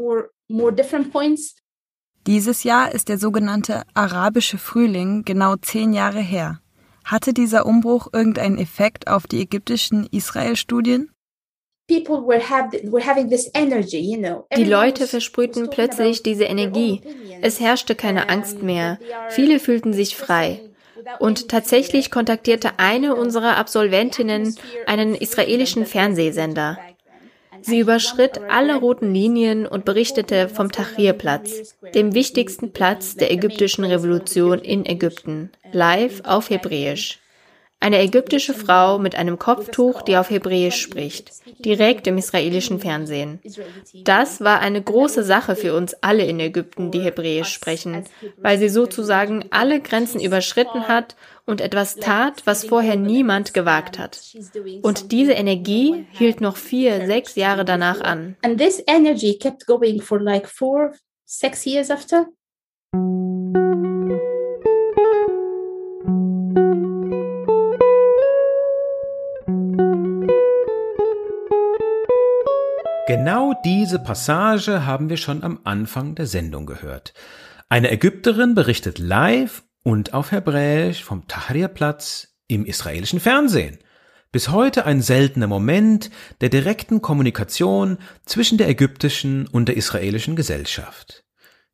Dieses 2.26 2.64
Jahr 2.64 2.92
ist 2.94 3.10
der 3.10 3.18
sogenannte 3.18 3.84
arabische 3.94 4.58
Frühling 4.58 5.24
genau 5.26 5.56
zehn 5.58 5.94
Jahre 5.94 6.22
her. 6.22 6.63
Hatte 7.04 7.34
dieser 7.34 7.66
Umbruch 7.66 8.08
irgendeinen 8.14 8.58
Effekt 8.58 9.08
auf 9.08 9.28
die 9.28 9.42
ägyptischen 9.42 10.08
Israel-Studien? 10.12 11.12
Die 11.90 12.06
Leute 14.64 15.08
versprühten 15.08 15.70
plötzlich 15.70 16.24
diese 16.24 16.46
Energie. 16.46 17.02
Es 17.42 17.60
herrschte 17.60 17.96
keine 17.96 18.30
Angst 18.30 18.64
mehr. 18.64 19.00
Viele 19.30 19.60
fühlten 19.60 19.92
sich 19.92 20.16
frei. 20.16 20.62
Und 21.20 21.50
tatsächlich 21.50 22.10
kontaktierte 22.10 22.80
eine 22.80 23.16
unserer 23.16 23.58
Absolventinnen 23.58 24.56
einen 24.88 25.16
israelischen 25.16 25.86
Fernsehsender. 25.86 26.78
Sie 27.64 27.80
überschritt 27.80 28.42
alle 28.50 28.76
roten 28.76 29.14
Linien 29.14 29.66
und 29.66 29.86
berichtete 29.86 30.50
vom 30.50 30.72
Tahrir-Platz, 30.72 31.76
dem 31.96 32.14
wichtigsten 32.14 32.74
Platz 32.74 33.16
der 33.16 33.32
ägyptischen 33.32 33.86
Revolution 33.86 34.60
in 34.60 34.86
Ägypten, 34.86 35.50
live 35.72 36.22
auf 36.26 36.50
Hebräisch. 36.50 37.23
Eine 37.84 38.00
ägyptische 38.00 38.54
Frau 38.54 38.98
mit 38.98 39.16
einem 39.16 39.38
Kopftuch, 39.38 40.04
die 40.04 40.16
auf 40.16 40.30
Hebräisch 40.30 40.80
spricht, 40.80 41.34
direkt 41.66 42.08
im 42.08 42.18
israelischen 42.18 42.80
Fernsehen. 42.80 43.42
Das 44.06 44.40
war 44.40 44.62
eine 44.62 44.82
große 44.82 45.22
Sache 45.22 45.58
für 45.58 45.74
uns 45.74 45.94
alle 45.96 46.24
in 46.24 46.40
Ägypten, 46.40 46.92
die 46.92 47.02
Hebräisch 47.02 47.50
sprechen, 47.50 48.06
weil 48.38 48.58
sie 48.58 48.70
sozusagen 48.70 49.48
alle 49.50 49.82
Grenzen 49.82 50.22
überschritten 50.22 50.88
hat 50.88 51.18
und 51.46 51.60
etwas 51.60 51.98
tat, 51.98 52.44
was 52.46 52.64
vorher 52.64 52.96
niemand 52.96 53.54
gewagt 53.54 54.00
hat. 54.00 54.22
Und 54.82 55.12
diese 55.12 55.34
Energie 55.34 56.06
hielt 56.12 56.40
noch 56.40 56.56
vier, 56.56 57.06
sechs 57.06 57.36
Jahre 57.36 57.66
danach 57.66 58.00
an. 58.00 58.38
And 58.44 58.58
this 58.58 58.82
energy 58.88 59.38
kept 59.38 59.66
going 59.68 60.00
for 60.00 60.22
like 60.22 60.48
four, 60.48 60.94
six 61.26 61.66
years 61.66 61.92
after. 61.92 62.28
Genau 73.06 73.54
diese 73.66 74.00
Passage 74.00 74.86
haben 74.86 75.10
wir 75.10 75.18
schon 75.18 75.44
am 75.44 75.60
Anfang 75.66 76.16
der 76.16 76.26
Sendung 76.26 76.66
gehört. 76.66 77.14
Eine 77.68 77.92
Ägypterin 77.92 78.56
berichtet 78.56 78.98
live 78.98 79.64
und 79.84 80.14
auf 80.14 80.32
Hebräisch 80.32 81.04
vom 81.04 81.28
Tahrirplatz 81.28 82.30
im 82.48 82.66
israelischen 82.66 83.20
Fernsehen. 83.20 83.80
Bis 84.32 84.48
heute 84.48 84.86
ein 84.86 85.02
seltener 85.02 85.48
Moment 85.48 86.12
der 86.40 86.48
direkten 86.48 87.02
Kommunikation 87.02 87.98
zwischen 88.26 88.58
der 88.58 88.70
ägyptischen 88.70 89.48
und 89.48 89.68
der 89.68 89.76
israelischen 89.76 90.38
Gesellschaft. 90.38 91.26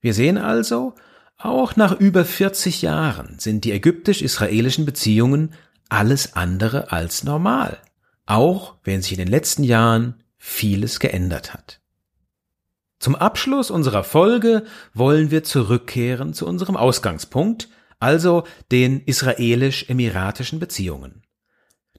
Wir 0.01 0.15
sehen 0.15 0.39
also, 0.39 0.95
auch 1.37 1.75
nach 1.75 1.99
über 1.99 2.25
40 2.25 2.81
Jahren 2.81 3.37
sind 3.37 3.65
die 3.65 3.71
ägyptisch-israelischen 3.71 4.83
Beziehungen 4.83 5.53
alles 5.89 6.33
andere 6.33 6.91
als 6.91 7.23
normal, 7.23 7.77
auch 8.25 8.77
wenn 8.83 9.03
sich 9.03 9.11
in 9.11 9.19
den 9.19 9.27
letzten 9.27 9.63
Jahren 9.63 10.23
vieles 10.39 10.99
geändert 10.99 11.53
hat. 11.53 11.79
Zum 12.97 13.15
Abschluss 13.15 13.69
unserer 13.71 14.03
Folge 14.03 14.65
wollen 14.93 15.31
wir 15.31 15.43
zurückkehren 15.43 16.33
zu 16.33 16.47
unserem 16.47 16.75
Ausgangspunkt, 16.75 17.69
also 17.99 18.45
den 18.71 19.01
israelisch-emiratischen 19.01 20.59
Beziehungen. 20.59 21.21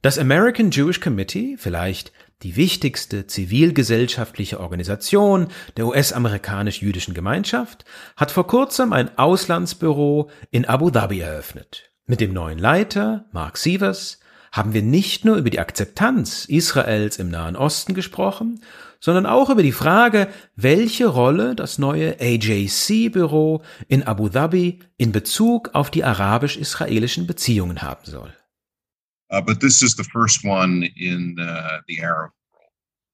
Das 0.03 0.19
American 0.19 0.71
Jewish 0.71 1.01
Committee, 1.01 1.57
vielleicht 1.59 2.13
die 2.43 2.57
wichtigste 2.57 3.27
zivilgesellschaftliche 3.27 4.61
Organisation 4.61 5.49
der 5.77 5.87
US-amerikanisch-jüdischen 5.87 7.13
Gemeinschaft, 7.13 7.85
hat 8.17 8.31
vor 8.31 8.47
kurzem 8.47 8.95
ein 8.95 9.17
Auslandsbüro 9.19 10.31
in 10.51 10.65
Abu 10.65 10.91
Dhabi 10.91 11.21
eröffnet. 11.21 11.91
Mit 12.07 12.21
dem 12.21 12.33
neuen 12.33 12.59
Leiter, 12.59 13.27
Mark 13.33 13.59
Sievers, 13.59 14.21
haben 14.53 14.75
wir 14.75 14.83
nicht 14.83 15.25
nur 15.25 15.37
über 15.37 15.51
die 15.51 15.61
Akzeptanz 15.61 16.45
Israels 16.47 17.19
im 17.19 17.31
Nahen 17.31 17.57
Osten 17.57 17.95
gesprochen, 17.95 18.61
sondern 19.01 19.27
auch 19.27 19.49
über 19.51 19.63
die 19.63 19.73
Frage, 19.73 20.29
welche 20.57 21.07
Rolle 21.07 21.55
das 21.55 21.79
neue 21.79 22.21
AJC-Büro 22.21 23.63
in 23.89 24.03
Abu 24.03 24.29
Dhabi 24.29 24.81
in 24.99 25.13
Bezug 25.13 25.71
auf 25.75 25.91
die 25.91 26.05
arabisch-israelischen 26.05 27.27
Beziehungen 27.27 27.83
haben 27.83 28.05
soll. 28.05 28.35
Uh, 29.33 29.41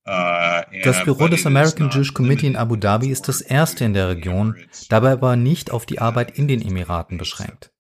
uh, 0.09 0.63
das 0.83 1.05
Büro 1.05 1.29
des 1.29 1.45
American 1.47 1.91
Jewish 1.91 2.15
Committee 2.15 2.47
in 2.47 2.57
Abu 2.57 2.77
Dhabi 2.77 3.11
ist 3.11 3.29
das 3.29 3.41
erste 3.43 3.85
in 3.85 3.93
der 3.93 4.09
Region, 4.09 4.57
dabei 4.89 5.13
aber 5.13 5.37
nicht 5.37 5.71
auf 5.71 5.85
die 5.85 5.99
Arbeit 5.99 6.39
in 6.39 6.49
den 6.49 6.63
Emiraten 6.63 7.19
beschränkt. 7.19 7.71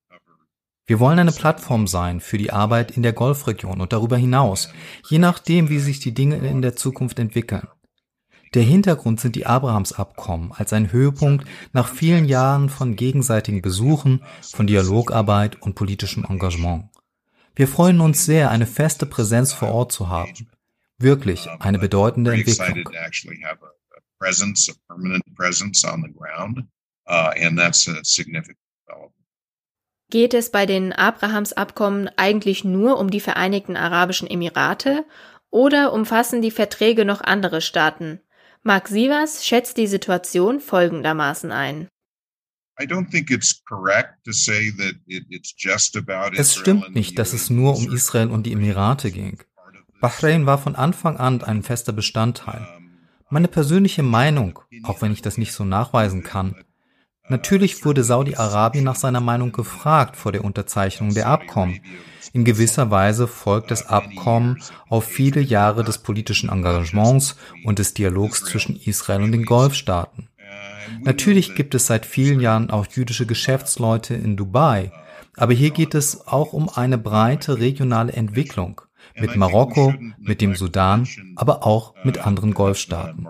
Wir 0.87 1.01
wollen 1.01 1.18
eine 1.18 1.33
Plattform 1.33 1.88
sein 1.88 2.20
für 2.20 2.38
die 2.38 2.53
Arbeit 2.53 2.92
in 2.92 3.03
der 3.03 3.12
Golfregion 3.12 3.81
und 3.81 3.92
darüber 3.92 4.16
hinaus, 4.16 4.68
je 5.09 5.18
nachdem, 5.18 5.68
wie 5.68 5.81
sich 5.81 5.99
die 5.99 6.14
Dinge 6.14 6.37
in 6.37 6.62
der 6.62 6.77
Zukunft 6.77 7.18
entwickeln. 7.18 7.66
Der 8.55 8.62
Hintergrund 8.62 9.20
sind 9.20 9.35
die 9.35 9.46
Abrahamsabkommen 9.46 10.53
als 10.53 10.72
ein 10.72 10.92
Höhepunkt 10.92 11.46
nach 11.72 11.88
vielen 11.88 12.25
Jahren 12.27 12.68
von 12.68 12.94
gegenseitigen 12.94 13.62
Besuchen, 13.62 14.22
von 14.40 14.68
Dialogarbeit 14.68 15.61
und 15.61 15.75
politischem 15.75 16.25
Engagement. 16.25 16.88
Wir 17.57 17.66
freuen 17.66 18.01
uns 18.01 18.25
sehr, 18.25 18.51
eine 18.51 18.66
feste 18.66 19.07
Präsenz 19.07 19.53
vor 19.53 19.72
Ort 19.72 19.90
zu 19.90 20.09
haben. 20.09 20.49
Wirklich 20.99 21.49
eine 21.59 21.79
bedeutende 21.79 22.33
Entwicklung. 22.33 22.88
Geht 30.11 30.35
es 30.35 30.51
bei 30.51 30.66
den 30.66 30.92
Abrahamsabkommen 30.92 32.09
eigentlich 32.16 32.62
nur 32.64 32.99
um 32.99 33.11
die 33.11 33.21
Vereinigten 33.21 33.77
Arabischen 33.77 34.31
Emirate 34.31 35.05
oder 35.51 35.92
umfassen 35.92 36.42
die 36.42 36.53
Verträge 36.53 37.05
noch 37.05 37.21
andere 37.21 37.61
Staaten? 37.61 38.21
Mark 38.62 38.88
Sievers 38.88 39.45
schätzt 39.45 39.77
die 39.77 39.88
Situation 39.88 40.61
folgendermaßen 40.61 41.51
ein. 41.51 41.88
Es 46.37 46.55
stimmt 46.55 46.95
nicht, 46.95 47.19
dass 47.19 47.33
es 47.33 47.51
nur 47.51 47.77
um 47.77 47.92
Israel 47.92 48.29
und 48.29 48.45
die 48.45 48.53
Emirate 48.53 49.11
ging. 49.11 49.42
Bahrain 50.01 50.47
war 50.47 50.59
von 50.59 50.77
Anfang 50.77 51.16
an 51.16 51.42
ein 51.42 51.62
fester 51.62 51.92
Bestandteil. 51.92 52.69
Meine 53.31 53.49
persönliche 53.49 54.03
Meinung, 54.03 54.61
auch 54.85 55.03
wenn 55.03 55.12
ich 55.12 55.23
das 55.23 55.38
nicht 55.38 55.53
so 55.53 55.64
nachweisen 55.64 56.23
kann, 56.23 56.55
natürlich 57.29 57.85
wurde 57.85 58.05
Saudi-Arabien 58.05 58.85
nach 58.85 58.97
seiner 58.97 59.21
Meinung 59.21 59.53
gefragt 59.53 60.17
vor 60.17 60.33
der 60.33 60.45
Unterzeichnung 60.45 61.15
der 61.15 61.29
Abkommen. 61.29 61.81
In 62.33 62.45
gewisser 62.45 62.91
Weise 62.91 63.27
folgt 63.27 63.71
das 63.71 63.89
Abkommen 63.89 64.62
auf 64.89 65.05
viele 65.05 65.41
Jahre 65.41 65.85
des 65.85 65.99
politischen 65.99 66.51
Engagements 66.51 67.37
und 67.65 67.79
des 67.79 67.95
Dialogs 67.95 68.45
zwischen 68.45 68.77
Israel 68.77 69.23
und 69.23 69.33
den 69.33 69.45
Golfstaaten. 69.45 70.29
Natürlich 71.03 71.55
gibt 71.55 71.75
es 71.75 71.87
seit 71.87 72.07
vielen 72.07 72.41
Jahren 72.41 72.71
auch 72.71 72.87
jüdische 72.87 73.27
Geschäftsleute 73.27 74.15
in 74.15 74.37
Dubai, 74.37 74.93
aber 75.37 75.53
hier 75.53 75.71
geht 75.71 75.95
es 75.95 76.27
auch 76.27 76.53
um 76.53 76.69
eine 76.69 76.99
breite 76.99 77.59
regionale 77.59 78.12
Entwicklung 78.12 78.81
mit 79.19 79.37
Marokko, 79.37 79.95
mit 80.19 80.41
dem 80.41 80.55
Sudan, 80.55 81.09
aber 81.37 81.67
auch 81.67 81.95
mit 82.05 82.19
anderen 82.19 82.55
Golfstaaten. 82.55 83.27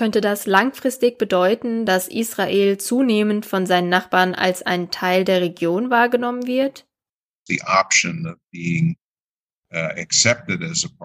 Könnte 0.00 0.22
das 0.22 0.46
langfristig 0.46 1.18
bedeuten, 1.18 1.84
dass 1.84 2.08
Israel 2.08 2.78
zunehmend 2.78 3.44
von 3.44 3.66
seinen 3.66 3.90
Nachbarn 3.90 4.34
als 4.34 4.62
ein 4.62 4.90
Teil 4.90 5.26
der 5.26 5.42
Region 5.42 5.90
wahrgenommen 5.90 6.46
wird? 6.46 6.86
Uh, 7.50 7.56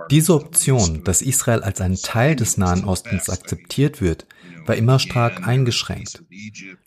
Diese 0.10 0.34
Option, 0.34 1.03
dass 1.03 1.21
Israel 1.21 1.62
als 1.63 1.81
ein 1.81 1.97
Teil 1.97 2.38
des 2.38 2.58
Nahen 2.58 2.86
Ostens 2.86 3.29
akzeptiert 3.29 3.99
wird, 3.99 4.27
war 4.65 4.77
immer 4.77 4.99
stark 4.99 5.45
eingeschränkt. 5.45 6.23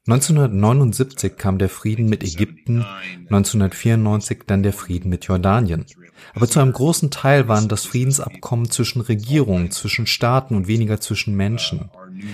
1979 0.07 1.37
kam 1.37 1.59
der 1.59 1.69
Frieden 1.69 2.09
mit 2.09 2.25
Ägypten, 2.25 2.87
1994 3.27 4.45
dann 4.47 4.63
der 4.63 4.73
Frieden 4.73 5.11
mit 5.11 5.27
Jordanien. 5.27 5.85
Aber 6.35 6.49
zu 6.49 6.61
einem 6.61 6.73
großen 6.73 7.11
Teil 7.11 7.49
waren 7.49 7.69
das 7.69 7.85
Friedensabkommen 7.85 8.71
zwischen 8.71 9.01
Regierungen, 9.01 9.71
zwischen 9.71 10.07
Staaten 10.07 10.55
und 10.55 10.67
weniger 10.67 11.01
zwischen 11.01 11.37
Menschen. 11.37 11.91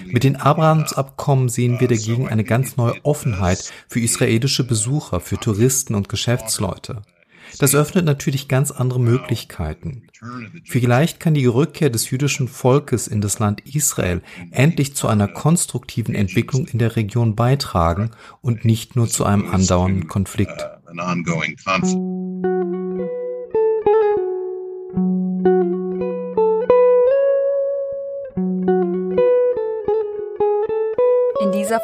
Mit 0.07 0.25
den 0.25 0.37
Abrahamsabkommen 0.37 1.49
sehen 1.49 1.81
wir 1.81 1.89
dagegen 1.89 2.29
eine 2.29 2.45
ganz 2.45 2.77
neue 2.77 2.95
Offenheit 3.05 3.73
für 3.89 4.01
israelische 4.01 4.65
Besucher, 4.65 5.21
für 5.21 5.39
Touristen 5.39 5.95
und 5.95 6.09
Geschäftsleute. 6.09 7.03
Das 7.59 7.75
öffnet 7.75 8.05
natürlich 8.05 8.49
ganz 8.49 8.71
andere 8.71 9.01
Möglichkeiten. 9.01 10.09
Vielleicht 10.65 11.21
kann 11.21 11.35
die 11.35 11.47
Rückkehr 11.47 11.91
des 11.91 12.11
jüdischen 12.11 12.49
Volkes 12.49 13.07
in 13.07 13.21
das 13.21 13.39
Land 13.39 13.61
Israel 13.61 14.23
endlich 14.51 14.97
zu 14.97 15.09
einer 15.09 15.29
konstruktiven 15.29 16.15
Entwicklung 16.15 16.67
in 16.67 16.79
der 16.79 16.97
Region 16.97 17.37
beitragen 17.37 18.11
und 18.41 18.65
nicht 18.65 18.97
nur 18.97 19.09
zu 19.09 19.25
einem 19.25 19.51
andauernden 19.51 20.09
Konflikt. 20.09 20.67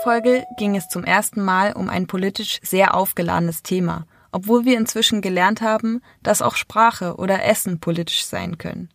Folge 0.03 0.45
ging 0.59 0.77
es 0.77 0.89
zum 0.89 1.05
ersten 1.05 1.43
Mal 1.43 1.73
um 1.73 1.89
ein 1.89 2.07
politisch 2.07 2.61
sehr 2.63 2.95
aufgeladenes 2.95 3.63
Thema– 3.63 4.07
obwohl 4.33 4.65
wir 4.65 4.79
inzwischen 4.79 5.21
gelernt 5.21 5.61
haben, 5.61 6.01
dass 6.23 6.43
auch 6.43 6.55
Sprache 6.55 7.17
oder 7.17 7.45
Essen 7.45 7.81
politisch 7.81 8.25
sein 8.25 8.59
können. 8.59 8.91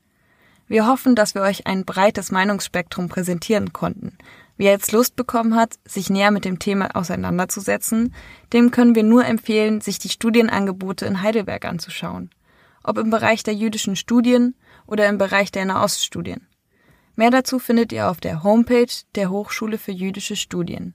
Wir 0.68 0.88
hoffen, 0.88 1.15
dass 1.15 1.36
wir 1.36 1.41
euch 1.41 1.68
ein 1.68 1.86
breites 1.86 2.32
Meinungsspektrum 2.32 3.08
präsentieren 3.08 3.72
konnten. 3.72 4.18
Wer 4.58 4.72
jetzt 4.72 4.94
Lust 4.94 5.15
bekommen 5.15 5.56
hat, 5.56 5.76
sich 5.86 6.10
näher 6.10 6.32
mit 6.32 6.46
dem 6.46 6.60
Thema 6.60 6.96
auseinanderzusetzen, 6.96 8.15
dem 8.54 8.72
können 8.72 8.96
wir 8.96 9.04
nur 9.04 9.26
empfehlen, 9.26 9.82
sich 9.82 10.00
die 10.00 10.10
Studienangebote 10.10 11.06
in 11.06 11.22
Heidelberg 11.22 11.65
anzuschauen. 11.65 12.30
Ob 12.84 12.98
im 12.98 13.10
Bereich 13.10 13.44
der 13.44 13.54
jüdischen 13.54 13.96
Studien 13.96 14.56
oder 14.88 15.08
im 15.08 15.18
Bereich 15.18 15.52
der 15.52 15.65
Nahoststudien. 15.65 16.48
Mehr 17.15 17.32
dazu 17.32 17.60
findet 17.60 17.91
ihr 17.91 18.10
auf 18.10 18.19
der 18.19 18.43
Homepage 18.43 18.93
der 19.15 19.30
Hochschule 19.30 19.78
für 19.78 19.91
jüdische 19.91 20.36
Studien. 20.36 20.93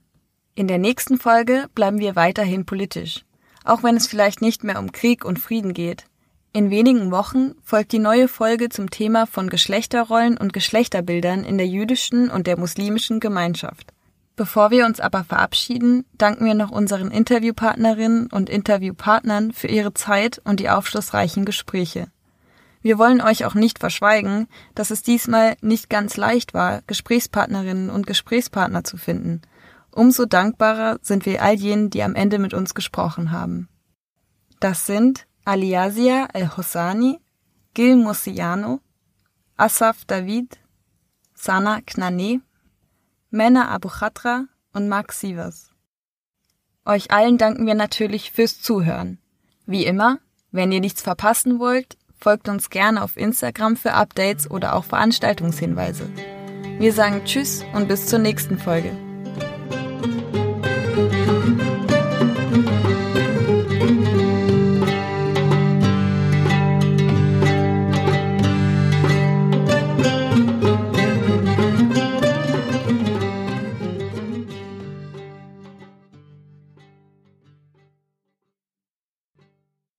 In 0.55 0.67
der 0.67 0.77
nächsten 0.77 1.17
Folge 1.17 1.67
bleiben 1.73 1.99
wir 1.99 2.15
weiterhin 2.15 2.65
politisch 2.65 3.23
auch 3.63 3.83
wenn 3.83 3.95
es 3.95 4.07
vielleicht 4.07 4.41
nicht 4.41 4.63
mehr 4.63 4.79
um 4.79 4.91
Krieg 4.91 5.25
und 5.25 5.39
Frieden 5.39 5.73
geht. 5.73 6.05
In 6.53 6.69
wenigen 6.69 7.11
Wochen 7.11 7.53
folgt 7.63 7.93
die 7.93 7.99
neue 7.99 8.27
Folge 8.27 8.69
zum 8.69 8.89
Thema 8.89 9.25
von 9.25 9.49
Geschlechterrollen 9.49 10.37
und 10.37 10.51
Geschlechterbildern 10.51 11.45
in 11.45 11.57
der 11.57 11.67
jüdischen 11.67 12.29
und 12.29 12.47
der 12.47 12.59
muslimischen 12.59 13.19
Gemeinschaft. 13.19 13.93
Bevor 14.35 14.71
wir 14.71 14.85
uns 14.85 14.99
aber 14.99 15.23
verabschieden, 15.23 16.05
danken 16.17 16.45
wir 16.45 16.55
noch 16.55 16.71
unseren 16.71 17.11
Interviewpartnerinnen 17.11 18.27
und 18.27 18.49
Interviewpartnern 18.49 19.53
für 19.53 19.67
ihre 19.67 19.93
Zeit 19.93 20.41
und 20.43 20.59
die 20.59 20.69
aufschlussreichen 20.69 21.45
Gespräche. 21.45 22.07
Wir 22.81 22.97
wollen 22.97 23.21
euch 23.21 23.45
auch 23.45 23.53
nicht 23.53 23.79
verschweigen, 23.79 24.47
dass 24.73 24.91
es 24.91 25.03
diesmal 25.03 25.55
nicht 25.61 25.89
ganz 25.89 26.17
leicht 26.17 26.53
war, 26.53 26.81
Gesprächspartnerinnen 26.87 27.89
und 27.89 28.07
Gesprächspartner 28.07 28.83
zu 28.83 28.97
finden. 28.97 29.41
Umso 29.91 30.25
dankbarer 30.25 30.99
sind 31.01 31.25
wir 31.25 31.43
all 31.43 31.53
jenen, 31.53 31.89
die 31.89 32.01
am 32.01 32.15
Ende 32.15 32.39
mit 32.39 32.53
uns 32.53 32.73
gesprochen 32.73 33.31
haben. 33.31 33.69
Das 34.59 34.85
sind 34.85 35.27
Aliasia 35.45 36.27
El-Hossani, 36.33 37.19
Gil 37.73 37.97
Musiano, 37.97 38.79
Asaf 39.57 40.05
David, 40.05 40.59
Sana 41.35 41.81
Knane, 41.81 42.41
Mena 43.29 43.69
Abu 43.69 43.89
und 44.73 44.87
Mark 44.87 45.13
Sievers. 45.13 45.71
Euch 46.85 47.11
allen 47.11 47.37
danken 47.37 47.65
wir 47.65 47.75
natürlich 47.75 48.31
fürs 48.31 48.61
Zuhören. 48.61 49.19
Wie 49.65 49.85
immer, 49.85 50.19
wenn 50.51 50.71
ihr 50.71 50.79
nichts 50.79 51.01
verpassen 51.01 51.59
wollt, 51.59 51.97
folgt 52.21 52.47
uns 52.47 52.69
gerne 52.69 53.03
auf 53.03 53.17
Instagram 53.17 53.75
für 53.75 53.93
Updates 53.93 54.49
oder 54.49 54.75
auch 54.75 54.85
Veranstaltungshinweise. 54.85 56.09
Wir 56.79 56.93
sagen 56.93 57.21
Tschüss 57.25 57.65
und 57.73 57.87
bis 57.87 58.07
zur 58.07 58.19
nächsten 58.19 58.57
Folge. 58.57 59.10